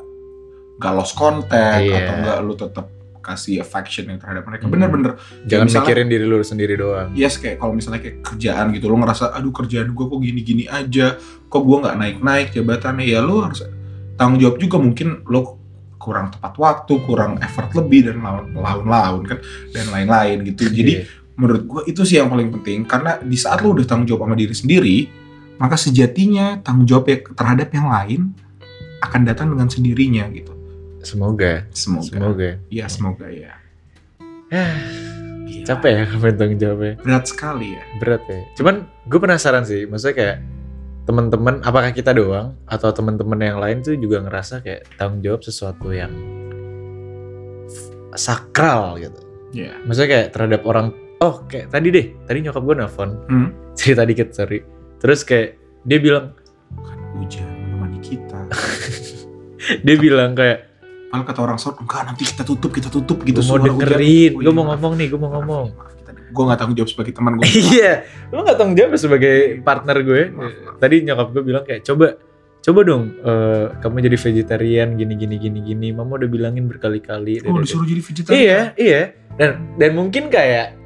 nggak 0.82 0.92
lost 0.92 1.14
contact 1.14 1.82
Iya. 1.86 1.94
atau 2.02 2.14
nggak 2.26 2.38
lo 2.42 2.54
tetap 2.58 2.86
kasih 3.26 3.58
affection 3.58 4.06
yang 4.06 4.22
terhadap 4.22 4.46
mereka. 4.46 4.70
Hmm. 4.70 4.72
Bener-bener. 4.78 5.12
Jangan 5.50 5.66
misalnya- 5.66 5.82
mikirin 5.90 6.06
diri 6.06 6.24
lu 6.30 6.38
sendiri 6.46 6.74
doang. 6.78 7.10
Yes, 7.18 7.42
kayak 7.42 7.58
kalau 7.58 7.74
misalnya 7.74 7.98
kayak 7.98 8.22
kerjaan 8.22 8.70
gitu, 8.70 8.86
lo 8.86 8.94
ngerasa, 9.02 9.34
aduh 9.34 9.50
kerjaan 9.50 9.90
gue 9.90 10.04
kok 10.06 10.20
gini-gini 10.22 10.64
aja, 10.70 11.18
kok 11.50 11.62
gue 11.66 11.76
nggak 11.82 11.96
naik-naik 11.98 12.54
jabatannya, 12.54 13.02
ya 13.02 13.26
lo 13.26 13.42
harus 13.42 13.66
tanggung 14.14 14.38
jawab 14.38 14.62
juga 14.62 14.78
mungkin 14.78 15.26
lo 15.26 15.58
kurang 15.96 16.30
tepat 16.30 16.54
waktu, 16.56 16.92
kurang 17.02 17.40
effort 17.40 17.72
lebih 17.72 18.08
dan 18.08 18.20
laun-laun 18.52 19.22
kan, 19.24 19.38
dan 19.70 19.86
lain-lain 19.88 20.44
gitu. 20.44 20.68
Jadi 20.68 20.92
Iya. 20.92 21.04
menurut 21.34 21.62
gue 21.64 21.80
itu 21.88 22.00
sih 22.02 22.16
yang 22.16 22.28
paling 22.28 22.48
penting 22.50 22.84
karena 22.84 23.16
di 23.18 23.34
saat 23.34 23.60
lo 23.60 23.72
udah 23.72 23.84
tanggung 23.84 24.06
jawab 24.06 24.24
sama 24.24 24.36
diri 24.36 24.52
sendiri, 24.52 24.96
maka 25.56 25.74
sejatinya 25.74 26.60
tanggung 26.60 26.84
jawab 26.84 27.04
ya 27.06 27.16
terhadap 27.32 27.68
yang 27.70 27.88
lain 27.88 28.20
akan 28.98 29.20
datang 29.24 29.52
dengan 29.52 29.68
sendirinya 29.68 30.24
gitu. 30.30 30.52
semoga, 31.00 31.62
Semoga. 31.70 32.08
semoga. 32.08 32.50
Ya 32.66 32.86
semoga 32.86 33.26
ya. 33.30 33.54
Gila. 35.46 35.64
Capek 35.64 35.90
ya 35.92 36.04
tanggung 36.38 36.58
jawabnya. 36.58 36.92
Berat 36.98 37.24
sekali 37.26 37.78
ya. 37.78 37.82
berat 37.98 38.22
ya. 38.26 38.42
Cuman 38.58 38.74
gue 39.06 39.18
penasaran 39.18 39.62
sih, 39.62 39.86
maksudnya 39.86 40.14
kayak 40.14 40.36
teman-teman, 41.06 41.62
apakah 41.62 41.90
kita 41.90 42.10
doang 42.10 42.58
atau 42.66 42.90
teman-teman 42.90 43.38
yang 43.38 43.58
lain 43.58 43.78
tuh 43.80 43.94
juga 43.94 44.20
ngerasa 44.20 44.58
kayak 44.58 44.90
tanggung 44.98 45.22
jawab 45.22 45.40
sesuatu 45.40 45.90
yang 45.90 46.10
sakral 48.14 48.96
gitu. 48.98 49.20
Ya. 49.52 49.76
Maksudnya 49.84 50.10
kayak 50.10 50.28
terhadap 50.32 50.60
orang, 50.64 50.86
oh 51.20 51.44
kayak 51.46 51.70
tadi 51.70 51.88
deh, 51.88 52.06
tadi 52.26 52.38
nyokap 52.42 52.62
gue 52.62 52.74
nelfon, 52.76 53.10
Hmm. 53.28 53.48
cerita 53.78 54.02
dikit 54.02 54.32
sorry. 54.32 54.60
Terus 54.98 55.22
kayak 55.22 55.56
dia 55.84 55.98
bilang, 55.98 56.34
Bukan 56.66 56.98
hujan 57.14 57.46
menemani 57.46 57.98
kita. 58.02 58.40
dia 59.86 59.96
bilang 59.96 60.34
kayak 60.34 60.66
Kalau 61.06 61.22
kata 61.22 61.40
orang 61.40 61.56
short, 61.56 61.78
enggak 61.78 62.02
nanti 62.04 62.26
kita 62.26 62.42
tutup, 62.42 62.74
kita 62.74 62.90
tutup 62.90 63.22
gitu. 63.22 63.38
gue 63.38 63.46
mau 63.46 63.56
suara 63.56 63.62
hujan." 63.64 63.78
dengerin, 63.78 64.32
gue 64.34 64.52
mau 64.52 64.66
maaf. 64.66 64.74
ngomong 64.74 64.92
nih, 64.98 65.06
gue 65.06 65.20
mau 65.22 65.30
ngomong. 65.32 65.66
Gue 66.36 66.44
gak 66.44 66.58
tanggung 66.60 66.76
jawab 66.76 66.90
sebagai 66.92 67.12
teman 67.16 67.32
gue. 67.40 67.48
Iya, 67.72 67.92
lu 68.28 68.44
gak 68.44 68.58
tanggung 68.60 68.76
jawab 68.76 68.92
sebagai 68.94 69.36
partner 69.64 69.96
gue. 70.04 70.22
Maaf. 70.28 70.76
Tadi 70.76 70.96
nyokap 71.02 71.28
gue 71.32 71.42
bilang 71.42 71.64
kayak 71.64 71.80
coba 71.82 72.20
coba 72.60 72.80
dong 72.82 73.02
eh, 73.22 73.64
kamu 73.78 73.96
jadi 74.04 74.16
vegetarian 74.20 74.88
gini 74.94 75.14
gini 75.16 75.36
gini 75.40 75.58
gini. 75.64 75.88
Mama 75.90 76.20
udah 76.20 76.28
bilangin 76.28 76.68
berkali-kali. 76.68 77.40
Oh, 77.48 77.56
disuruh 77.56 77.88
jadi 77.88 78.02
vegetarian. 78.04 78.36
Iya, 78.36 78.60
iya. 78.76 79.02
Dan 79.34 79.72
dan 79.80 79.90
mungkin 79.96 80.28
kayak 80.28 80.76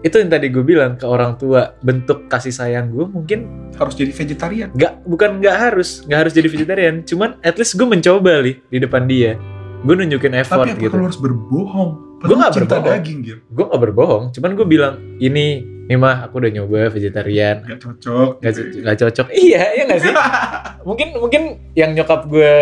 itu 0.00 0.16
yang 0.16 0.32
tadi 0.32 0.48
gue 0.48 0.64
bilang 0.64 0.96
ke 0.96 1.04
orang 1.04 1.36
tua 1.36 1.76
bentuk 1.84 2.24
kasih 2.24 2.56
sayang 2.56 2.88
gue 2.88 3.04
mungkin 3.04 3.44
Harus 3.76 3.92
jadi 4.00 4.12
vegetarian. 4.16 4.72
nggak 4.72 5.04
bukan 5.04 5.44
nggak 5.44 5.56
harus 5.60 6.00
nggak 6.08 6.20
harus 6.24 6.32
jadi 6.32 6.48
vegetarian 6.48 6.94
cuman 7.04 7.36
at 7.44 7.60
least 7.60 7.76
gue 7.76 7.84
mencoba 7.84 8.40
li 8.40 8.64
di 8.72 8.80
depan 8.80 9.04
dia 9.04 9.36
gue 9.84 9.92
nunjukin 9.92 10.32
effort 10.40 10.64
Tapi 10.64 10.72
apa 10.72 10.80
gitu 10.80 10.94
lu 10.96 11.04
harus 11.04 11.20
berbohong? 11.20 12.09
Nggak 12.20 12.52
cinta 12.52 12.76
berbohong. 12.76 12.86
daging 12.94 13.18
gitu. 13.22 13.40
gue 13.46 13.64
gak 13.66 13.80
berbohong 13.80 14.24
cuman 14.30 14.50
gue 14.52 14.66
bilang 14.66 14.94
ini 15.16 15.46
nih 15.86 15.96
mah 15.96 16.22
aku 16.22 16.38
udah 16.38 16.50
nyoba 16.52 16.86
vegetarian 16.88 17.64
Gak 17.64 17.80
cocok. 17.80 18.28
nggak 18.38 18.52
co- 18.52 18.70
nggak 18.78 18.96
cocok 18.98 19.26
iya 19.42 19.62
ya 19.72 19.82
nggak 19.84 20.00
sih 20.00 20.12
mungkin 20.88 21.08
mungkin 21.16 21.42
yang 21.72 21.90
nyokap 21.92 22.26
gue 22.26 22.52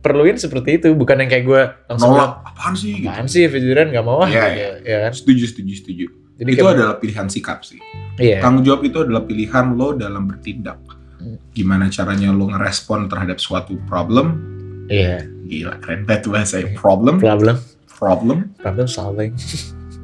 perluin 0.00 0.36
seperti 0.36 0.76
itu 0.78 0.92
bukan 0.92 1.16
yang 1.16 1.28
kayak 1.28 1.44
gue 1.44 1.62
langsung 1.86 2.12
Nolak. 2.12 2.44
Apaan 2.44 2.74
sih? 2.74 2.92
Gitu. 2.94 3.06
apaan 3.06 3.24
sih 3.26 3.44
vegetarian 3.44 3.88
nggak 3.90 4.04
mau 4.04 4.18
ah 4.18 4.26
Iya, 4.26 4.44
gitu, 4.48 4.76
ya 4.84 4.96
kan 5.00 5.12
Setuju, 5.12 5.44
setuju, 5.46 5.72
setuju. 5.74 6.04
jadi 6.34 6.50
itu 6.50 6.58
kayak- 6.58 6.74
adalah 6.74 6.94
pilihan 6.98 7.26
sikap 7.26 7.58
sih. 7.60 7.80
iya 8.16 8.38
Tanggung 8.38 8.62
jawab 8.62 8.82
itu 8.82 8.98
adalah 8.98 9.22
pilihan 9.22 9.66
lo 9.70 9.92
dalam 9.92 10.24
bertindak. 10.24 10.76
Hmm. 11.16 11.40
Gimana 11.50 11.88
caranya 11.88 12.28
lo 12.28 12.46
ngerespon 12.46 13.06
terhadap 13.06 13.36
suatu 13.36 13.76
problem? 13.82 14.40
iya 14.86 15.24
Gila, 15.42 15.76
keren 15.78 16.04
banget 16.04 16.24
bahasa 16.26 16.56
problem. 16.74 17.16
problem 17.16 17.56
Problem. 17.94 18.52
problem 18.58 18.86
solving 18.88 19.32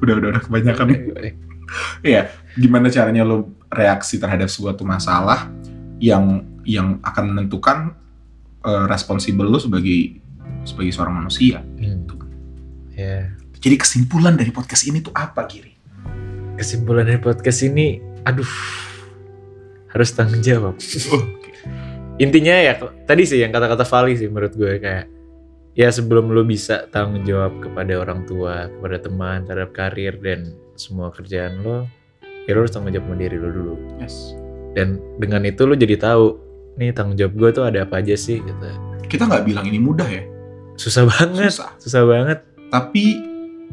Udah, 0.00 0.16
udah, 0.16 0.28
udah 0.36 0.42
kebanyakan. 0.42 0.86
Iya, 2.02 2.26
gimana 2.58 2.90
caranya 2.90 3.22
lo 3.22 3.54
reaksi 3.70 4.18
terhadap 4.18 4.50
suatu 4.50 4.82
masalah 4.82 5.46
yang 6.02 6.42
yang 6.66 6.98
akan 6.98 7.30
menentukan 7.30 7.94
eh, 8.66 8.84
responsibel 8.90 9.46
lo 9.46 9.62
sebagai 9.62 10.18
sebagai 10.66 10.90
seorang 10.90 11.22
manusia. 11.22 11.62
Hmm. 11.78 12.10
ya 12.90 13.30
Jadi 13.62 13.76
kesimpulan 13.78 14.34
dari 14.34 14.50
podcast 14.50 14.82
ini 14.90 14.98
tuh 14.98 15.14
apa, 15.14 15.46
Giri? 15.46 15.70
kesimpulan 16.60 17.08
dari 17.08 17.16
podcast 17.16 17.64
ini 17.64 17.96
aduh 18.28 18.52
harus 19.96 20.12
tanggung 20.12 20.44
jawab 20.44 20.76
Oke. 20.76 21.56
intinya 22.20 22.52
ya 22.52 22.76
tadi 23.08 23.24
sih 23.24 23.40
yang 23.40 23.48
kata-kata 23.48 23.88
Vali 23.88 24.20
sih 24.20 24.28
menurut 24.28 24.52
gue 24.52 24.76
kayak 24.76 25.08
ya 25.72 25.88
sebelum 25.88 26.30
lo 26.30 26.42
bisa 26.42 26.90
tanggung 26.90 27.22
jawab 27.22 27.62
kepada 27.62 27.94
orang 27.96 28.26
tua 28.26 28.66
kepada 28.68 28.96
teman 28.98 29.46
terhadap 29.46 29.70
karir 29.70 30.14
dan 30.18 30.54
semua 30.74 31.10
kerjaan 31.10 31.62
lo 31.62 31.86
ya 32.46 32.52
lo 32.52 32.64
harus 32.64 32.72
tanggung 32.72 32.90
jawab 32.90 33.06
sama 33.06 33.16
diri 33.16 33.36
lo 33.38 33.48
dulu 33.48 33.74
Yes. 33.96 34.34
dan 34.74 34.98
dengan 35.16 35.44
itu 35.44 35.62
lo 35.64 35.74
jadi 35.74 35.94
tahu 35.96 36.24
nih 36.74 36.90
tanggung 36.90 37.14
jawab 37.14 37.32
gue 37.34 37.50
tuh 37.52 37.64
ada 37.66 37.84
apa 37.84 38.00
aja 38.00 38.14
sih 38.14 38.40
gitu 38.40 38.68
Kita 39.06 39.26
nggak 39.26 39.42
bilang 39.42 39.66
ini 39.66 39.78
mudah 39.78 40.06
ya. 40.06 40.22
susah 40.78 41.02
banget 41.04 41.50
Susah. 41.50 41.70
susah 41.78 42.02
banget 42.06 42.38
Tapi 42.70 43.18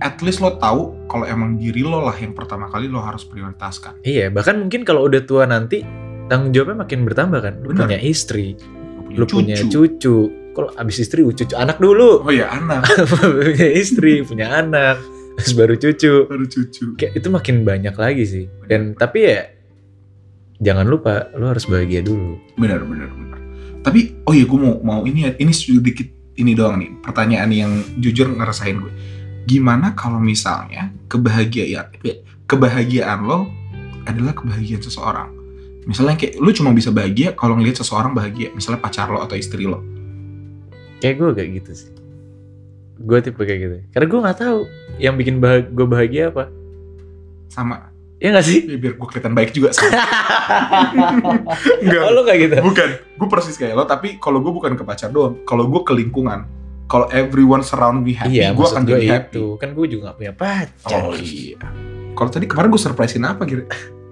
at 0.01 0.17
least 0.21 0.41
lo 0.41 0.57
tahu 0.57 0.93
kalau 1.05 1.25
emang 1.25 1.57
diri 1.57 1.81
lo 1.81 2.01
lah 2.01 2.13
yang 2.13 2.33
pertama 2.33 2.65
kali 2.67 2.89
lo 2.89 3.01
harus 3.01 3.21
prioritaskan. 3.21 4.01
iya 4.01 4.29
bahkan 4.29 4.57
mungkin 4.57 4.81
kalau 4.85 5.05
udah 5.05 5.21
tua 5.23 5.45
nanti 5.45 5.81
tanggung 6.27 6.53
jawabnya 6.53 6.83
makin 6.83 7.05
bertambah 7.05 7.39
kan 7.41 7.53
lo 7.61 7.73
punya 7.73 7.97
istri 7.97 8.53
Lo 9.13 9.23
lo 9.23 9.25
punya 9.25 9.55
cucu 9.55 10.17
kalau 10.57 10.73
abis 10.73 11.05
istri 11.05 11.21
cucu 11.21 11.53
anak 11.53 11.77
dulu 11.77 12.25
Oh 12.25 12.33
ya 12.33 12.49
anak, 12.49 12.89
punya 13.13 13.69
istri 13.77 14.25
punya 14.25 14.49
anak 14.57 14.97
terus 15.37 15.53
baru 15.53 15.77
cucu 15.77 16.25
baru 16.25 16.45
cucu. 16.49 16.97
kayak 16.97 17.13
itu 17.21 17.27
makin 17.29 17.61
banyak 17.61 17.93
lagi 17.93 18.23
sih 18.25 18.45
dan 18.65 18.97
tapi 18.97 19.29
ya 19.29 19.53
jangan 20.57 20.89
lupa 20.89 21.29
lo 21.37 21.53
harus 21.53 21.69
bahagia 21.69 22.01
dulu 22.01 22.41
Benar, 22.57 22.81
benar, 22.81 23.05
benar. 23.13 23.39
Tapi 23.85 24.25
oh 24.25 24.33
iya 24.33 24.49
gue 24.49 24.59
mau 24.59 24.81
mau 24.81 25.01
ini 25.05 25.29
ini 25.37 25.53
sedikit 25.53 26.09
ini 26.41 26.51
doang 26.57 26.81
nih 26.81 26.91
pertanyaan 27.05 27.49
yang 27.53 27.71
jujur 28.01 28.33
ngerasain 28.33 28.81
gue. 28.81 28.93
Gimana 29.47 29.93
kalau 29.95 30.19
misalnya 30.19 30.91
kebahagiaan 31.07 31.93
kebahagiaan 32.49 33.19
lo 33.23 33.47
adalah 34.03 34.33
kebahagiaan 34.33 34.83
seseorang? 34.83 35.29
Misalnya 35.87 36.19
kayak 36.19 36.35
lu 36.43 36.51
cuma 36.51 36.75
bisa 36.75 36.91
bahagia 36.91 37.31
kalau 37.31 37.55
ngelihat 37.55 37.79
seseorang 37.79 38.11
bahagia, 38.11 38.51
misalnya 38.51 38.83
pacar 38.83 39.07
lo 39.07 39.23
atau 39.23 39.39
istri 39.39 39.63
lo. 39.63 39.79
Kayak 40.97 41.15
gue 41.15 41.29
kayak 41.33 41.49
gitu 41.57 41.71
sih 41.73 41.89
gue 42.97 43.17
tipe 43.21 43.37
kayak 43.37 43.59
gitu 43.59 43.77
karena 43.91 44.05
gue 44.05 44.19
nggak 44.25 44.37
tahu 44.37 44.59
yang 44.97 45.13
bikin 45.13 45.37
bah 45.37 45.61
gue 45.61 45.85
bahagia 45.85 46.29
apa 46.29 46.49
Sama 47.47 47.93
ya 48.17 48.33
nggak 48.33 48.43
sih 48.43 48.65
ya 48.65 48.75
biar 48.75 48.97
gue 48.97 49.07
kelihatan 49.07 49.33
baik 49.33 49.53
juga 49.53 49.69
sama. 49.71 49.93
Enggak. 51.85 52.01
oh 52.01 52.11
lo 52.11 52.21
kayak 52.25 52.39
gitu 52.43 52.53
Bukan, 52.59 52.89
gue 52.97 53.27
persis 53.29 53.53
kayak 53.55 53.77
lo, 53.77 53.85
tapi 53.85 54.17
kalau 54.17 54.41
gue 54.41 54.49
bukan 54.49 54.73
ke 54.73 54.81
pacar 54.81 55.13
doang, 55.13 55.37
kalau 55.45 55.69
gue 55.69 55.85
ke 55.85 55.93
lingkungan, 55.93 56.49
kalau 56.85 57.05
everyone 57.13 57.61
surround 57.61 58.01
me 58.01 58.17
happy, 58.17 58.41
iya 58.41 58.49
gue 58.51 58.65
akan 58.65 58.83
gue 58.83 58.97
jadi 58.97 59.07
happy. 59.13 59.37
itu 59.37 59.45
kan 59.61 59.69
gue 59.71 59.85
juga 59.85 60.01
gak 60.09 60.17
punya 60.17 60.33
pacar 60.33 60.99
Oh 61.03 61.13
iya. 61.13 61.61
Kalau 62.11 62.29
tadi 62.33 62.49
kemarin 62.49 62.67
gue 62.67 62.81
surprisein 62.81 63.21
apa 63.21 63.45
gitu? 63.45 63.61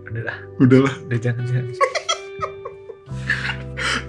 udah 0.06 0.22
lah 0.24 0.38
Udah 0.62 0.80
lah. 0.86 0.94
udah 1.02 1.18
jangan 1.18 1.44
jangan 1.44 1.66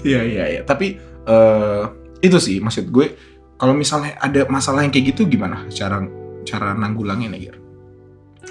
Iya 0.07 0.21
iya 0.23 0.45
iya. 0.53 0.61
Tapi 0.63 1.01
eh 1.27 1.83
itu 2.27 2.39
sih 2.39 2.57
maksud 2.59 2.89
gue. 2.89 3.15
Kalau 3.57 3.73
misalnya 3.73 4.19
ada 4.19 4.45
masalah 4.47 4.85
yang 4.85 4.93
kayak 4.93 5.17
gitu 5.17 5.25
gimana 5.25 5.65
cara 5.71 6.05
cara 6.43 6.73
nanggulangnya 6.73 7.33
nih, 7.33 7.41
Gir? 7.49 7.57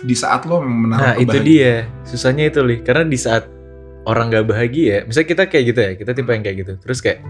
Di 0.02 0.12
saat 0.14 0.44
lo 0.44 0.60
menaruh 0.60 1.04
nah 1.04 1.16
itu 1.16 1.38
dia 1.40 1.86
susahnya 2.04 2.50
itu 2.50 2.60
li 2.60 2.82
karena 2.82 3.06
di 3.06 3.16
saat 3.16 3.48
orang 4.06 4.28
gak 4.28 4.46
bahagia 4.46 5.02
misalnya 5.08 5.30
kita 5.30 5.44
kayak 5.48 5.64
gitu 5.66 5.80
ya 5.82 5.92
kita 5.96 6.12
tipe 6.12 6.30
yang 6.30 6.44
kayak 6.44 6.58
gitu 6.62 6.74
terus 6.78 7.00
kayak 7.00 7.24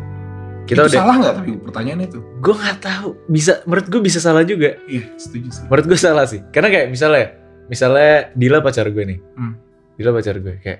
kita 0.65 0.81
itu 0.81 0.91
udah 0.91 0.97
salah 0.97 1.15
nggak 1.21 1.33
tapi 1.37 1.49
pertanyaannya 1.61 2.07
itu? 2.09 2.19
gue 2.41 2.55
nggak 2.57 2.79
tahu 2.81 3.09
bisa 3.29 3.61
menurut 3.63 3.85
gue 3.85 4.01
bisa 4.01 4.19
salah 4.19 4.41
juga 4.41 4.75
Iya 4.89 5.05
setuju 5.15 5.47
sih. 5.53 5.63
menurut 5.69 5.85
gue 5.85 5.95
salah 5.95 6.25
sih 6.25 6.41
karena 6.49 6.67
kayak 6.67 6.87
misalnya 6.89 7.25
misalnya 7.69 8.33
Dila 8.33 8.59
pacar 8.59 8.89
gue 8.89 9.03
nih 9.05 9.19
Hmm. 9.37 9.53
Dila 9.95 10.11
pacar 10.11 10.35
gue 10.35 10.55
kayak 10.59 10.79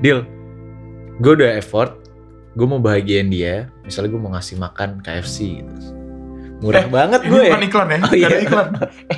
Dil 0.00 0.18
gue 1.20 1.32
udah 1.36 1.50
effort 1.54 2.09
gue 2.50 2.66
mau 2.66 2.78
bahagiain 2.78 3.26
dia 3.26 3.70
misalnya 3.80 4.10
gue 4.10 4.20
mau 4.20 4.30
ngasih 4.30 4.56
makan 4.56 4.98
KFC 5.00 5.36
gitu 5.58 5.74
murah 6.60 6.82
Eh, 6.82 6.88
banget 6.88 7.20
Ini 7.22 7.30
gue 7.30 7.42
ya 7.42 7.56
iklan 7.58 7.88
ya? 7.88 7.96
Oh, 7.96 8.00
Nggak 8.02 8.16
iya. 8.16 8.26
ada 8.26 8.38
iklan. 8.38 8.68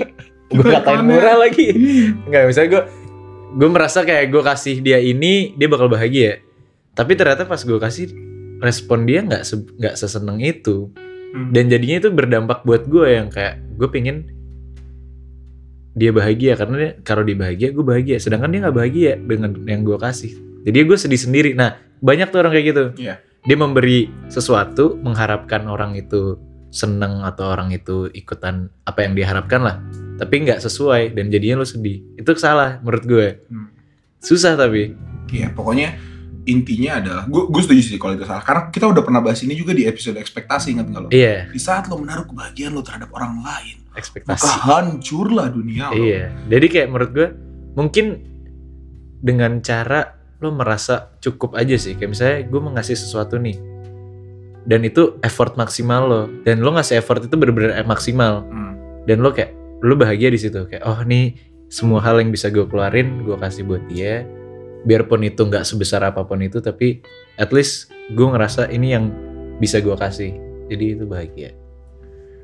gue 0.55 0.67
katain 0.69 1.03
murah 1.03 1.37
lagi 1.39 1.67
Iya. 1.67 2.07
Enggak, 2.23 2.43
misalnya 2.45 2.71
gue 2.71 2.83
gue 3.53 3.69
merasa 3.69 3.99
kayak 4.01 4.27
gue 4.29 4.43
kasih 4.43 4.77
dia 4.79 4.99
ini 4.99 5.53
dia 5.53 5.67
bakal 5.67 5.87
bahagia 5.87 6.41
tapi 6.93 7.13
ternyata 7.13 7.45
pas 7.45 7.59
gue 7.59 7.79
kasih 7.79 8.13
respon 8.59 9.05
dia 9.05 9.21
nggak 9.21 9.43
se- 9.43 9.69
nggak 9.73 9.95
seseneng 9.95 10.39
itu 10.39 10.93
Hmm. 11.33 11.49
dan 11.49 11.65
jadinya 11.67 11.97
itu 11.97 12.09
berdampak 12.09 12.61
buat 12.61 12.85
gue 12.85 13.09
yang 13.09 13.27
kayak 13.27 13.57
gue 13.75 13.89
pengen 13.89 14.29
dia 15.93 16.09
bahagia 16.09 16.53
karena 16.55 16.75
dia 16.79 16.91
kalau 17.01 17.21
dia 17.21 17.33
bahagia 17.35 17.69
gue 17.69 17.81
bahagia 17.83 18.17
sedangkan 18.17 18.49
dia 18.49 18.61
nggak 18.63 18.77
bahagia 18.77 19.13
dengan 19.17 19.57
yang 19.63 19.81
gue 19.81 19.97
kasih 19.97 20.33
jadi 20.63 20.85
gue 20.85 20.93
sedih 20.95 21.17
sendiri 21.19 21.51
nah 21.53 21.81
banyak 22.03 22.29
tuh 22.35 22.39
orang 22.43 22.53
kayak 22.53 22.67
gitu. 22.75 22.85
Iya. 22.99 23.17
dia 23.43 23.59
memberi 23.59 24.07
sesuatu 24.31 25.03
mengharapkan 25.03 25.67
orang 25.67 25.99
itu 25.99 26.39
seneng 26.71 27.21
atau 27.27 27.53
orang 27.53 27.69
itu 27.75 28.07
ikutan 28.15 28.71
apa 28.89 29.03
yang 29.03 29.19
diharapkan 29.19 29.61
lah. 29.61 29.77
Tapi 30.17 30.47
nggak 30.47 30.63
sesuai 30.63 31.13
dan 31.13 31.29
jadinya 31.29 31.63
lo 31.63 31.67
sedih. 31.67 32.01
Itu 32.15 32.33
salah 32.39 32.79
menurut 32.81 33.05
gue. 33.05 33.29
Hmm. 33.51 33.69
susah 34.23 34.55
tapi. 34.55 34.95
Iya, 35.35 35.51
pokoknya 35.51 35.99
intinya 36.47 37.03
adalah 37.03 37.23
gue 37.27 37.43
gue 37.51 37.63
setuju 37.67 37.83
sih 37.83 37.99
kalau 37.99 38.15
itu 38.15 38.23
salah. 38.23 38.47
Karena 38.47 38.71
kita 38.71 38.87
udah 38.87 39.03
pernah 39.03 39.19
bahas 39.19 39.43
ini 39.43 39.59
juga 39.59 39.75
di 39.75 39.83
episode 39.91 40.15
ekspektasi 40.23 40.79
ingat 40.79 40.87
nggak 40.87 41.03
lo? 41.03 41.09
iya. 41.11 41.51
Di 41.51 41.59
saat 41.59 41.91
lo 41.91 41.99
menaruh 41.99 42.31
kebahagiaan 42.31 42.71
lo 42.71 42.87
terhadap 42.87 43.11
orang 43.11 43.43
lain, 43.43 43.83
maka 43.91 43.99
ekspektasi 43.99 44.47
hancurlah 44.63 45.51
dunia 45.51 45.91
lo. 45.91 45.99
Iya, 45.99 46.31
jadi 46.47 46.67
kayak 46.71 46.89
menurut 46.89 47.11
gue 47.11 47.29
mungkin 47.75 48.07
dengan 49.19 49.59
cara 49.59 50.22
lo 50.43 50.51
merasa 50.51 51.15
cukup 51.23 51.55
aja 51.55 51.79
sih. 51.79 51.95
Kayak 51.95 52.11
misalnya 52.11 52.37
gue 52.51 52.61
mau 52.61 52.73
ngasih 52.75 52.99
sesuatu 52.99 53.39
nih, 53.39 53.57
dan 54.67 54.83
itu 54.83 55.17
effort 55.23 55.55
maksimal 55.55 56.03
lo, 56.05 56.23
dan 56.43 56.61
lo 56.61 56.75
ngasih 56.75 56.99
effort 56.99 57.23
itu 57.23 57.35
bener-bener 57.39 57.79
maksimal, 57.87 58.43
Hmm. 58.47 58.75
dan 59.07 59.23
lo 59.23 59.31
kayak 59.31 59.55
lo 59.83 59.95
bahagia 59.95 60.31
di 60.31 60.39
situ 60.39 60.63
kayak 60.67 60.83
oh 60.87 61.03
nih 61.03 61.35
semua 61.67 61.99
hal 62.05 62.19
yang 62.23 62.31
bisa 62.31 62.51
gue 62.51 62.63
keluarin 62.67 63.25
gue 63.27 63.35
kasih 63.39 63.67
buat 63.67 63.83
dia, 63.91 64.23
biarpun 64.85 65.23
itu 65.23 65.47
nggak 65.47 65.63
sebesar 65.67 66.03
apa 66.03 66.27
pun 66.27 66.43
itu, 66.43 66.59
tapi 66.59 67.03
at 67.39 67.51
least 67.55 67.91
gue 68.13 68.27
ngerasa 68.27 68.71
ini 68.71 68.95
yang 68.95 69.11
bisa 69.63 69.79
gue 69.79 69.95
kasih, 69.95 70.35
jadi 70.71 70.85
itu 70.99 71.05
bahagia. 71.07 71.51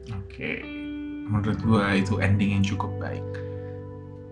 Oke, 0.08 0.62
menurut 1.28 1.60
gue 1.60 1.84
itu 2.00 2.14
ending 2.22 2.56
yang 2.56 2.64
cukup 2.64 2.88
baik. 2.96 3.26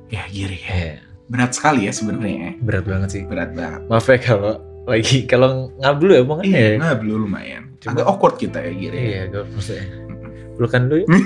Ya 0.09 0.23
giri 0.31 0.63
ya. 0.63 0.71
Eh, 0.71 0.97
Berat 1.27 1.53
sekali 1.53 1.85
ya 1.85 1.93
sebenarnya. 1.93 2.35
ya. 2.37 2.51
berat 2.59 2.85
banget 2.85 3.09
sih. 3.11 3.23
Berat 3.25 3.51
banget. 3.53 3.81
Maaf 3.87 4.07
ya 4.07 4.19
kalau 4.19 4.53
lagi 4.87 5.27
kalau 5.27 5.75
ngablu 5.77 6.11
ya 6.15 6.21
omongannya 6.23 6.51
Iya, 6.53 6.69
ya. 6.69 6.77
nggak 6.79 6.97
belum 7.03 7.19
lumayan. 7.25 7.63
Cuma- 7.79 7.93
Agak 7.93 8.07
awkward 8.07 8.37
kita 8.37 8.59
ya 8.61 8.73
giri. 8.73 8.97
Iya, 8.97 9.23
gue 9.29 9.43
maksudnya. 9.51 9.87
Pelukan 10.55 10.83
dulu 10.87 10.99
ya. 11.03 11.07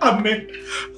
aneh, 0.00 0.38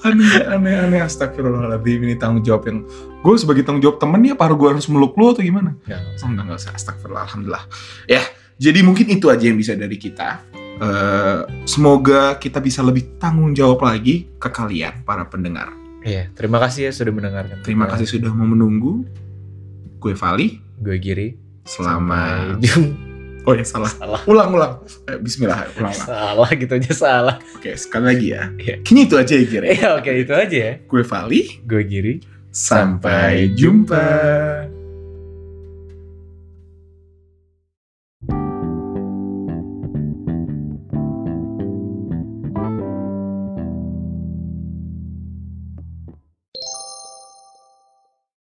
aneh, 0.03 0.33
aneh, 0.49 0.75
aneh. 0.79 1.01
Astagfirullahaladzim 1.03 2.01
ini 2.03 2.15
tanggung 2.17 2.43
jawab 2.43 2.65
yang 2.67 2.79
gue 3.21 3.35
sebagai 3.37 3.62
tanggung 3.62 3.83
jawab 3.83 3.99
temen 3.99 4.23
ya, 4.25 4.33
apa 4.33 4.51
gue 4.51 4.69
harus 4.69 4.87
meluk 4.88 5.15
lu 5.15 5.31
atau 5.31 5.43
gimana? 5.43 5.75
Usah. 5.85 6.25
Oh, 6.25 6.29
enggak, 6.31 6.45
enggak 6.49 6.59
usah. 6.59 6.73
Astagfirullah, 6.73 7.25
alhamdulillah. 7.27 7.65
Ya, 8.07 8.23
jadi 8.57 8.81
mungkin 8.81 9.07
itu 9.11 9.29
aja 9.29 9.45
yang 9.45 9.59
bisa 9.59 9.75
dari 9.75 9.95
kita. 9.95 10.43
Eh, 10.83 11.38
semoga 11.62 12.35
kita 12.35 12.59
bisa 12.59 12.83
lebih 12.83 13.21
tanggung 13.21 13.53
jawab 13.53 13.85
lagi 13.85 14.27
ke 14.35 14.49
kalian, 14.49 15.05
para 15.05 15.23
pendengar. 15.23 15.71
Iya, 16.03 16.35
terima 16.35 16.59
kasih 16.59 16.91
ya 16.91 16.93
sudah 16.93 17.12
mendengarkan. 17.15 17.62
Terima 17.62 17.87
kita. 17.87 17.93
kasih 17.99 18.07
sudah 18.19 18.31
mau 18.35 18.47
menunggu. 18.47 19.07
Gue 20.03 20.19
Vali, 20.19 20.59
Gue 20.83 20.99
Giri. 20.99 21.38
selamat 21.62 22.59
Sampai. 22.59 22.91
Oh 23.43 23.55
ya 23.59 23.67
salah. 23.67 23.91
Salah. 23.91 24.23
Ulang 24.31 24.55
ulang. 24.55 24.73
Eh, 25.11 25.19
Bismillah, 25.19 25.67
ulang 25.75 25.91
ulang. 25.91 26.07
Salah 26.07 26.51
gitu 26.55 26.73
aja 26.79 26.93
salah. 26.95 27.37
Oke, 27.59 27.75
sekali 27.75 28.05
lagi 28.07 28.27
ya. 28.35 28.43
Iya. 28.55 28.75
Kini 28.87 29.11
itu 29.11 29.19
aja 29.19 29.35
ya 29.35 29.47
kira. 29.47 29.67
Iya 29.67 29.88
oke 29.99 30.11
itu 30.15 30.31
aja 30.35 30.57
ya. 30.59 30.73
Gue 30.87 31.03
Vali. 31.03 31.59
Gue 31.67 31.83
Giri. 31.83 32.15
Sampai 32.55 33.51
jumpa. 33.59 34.07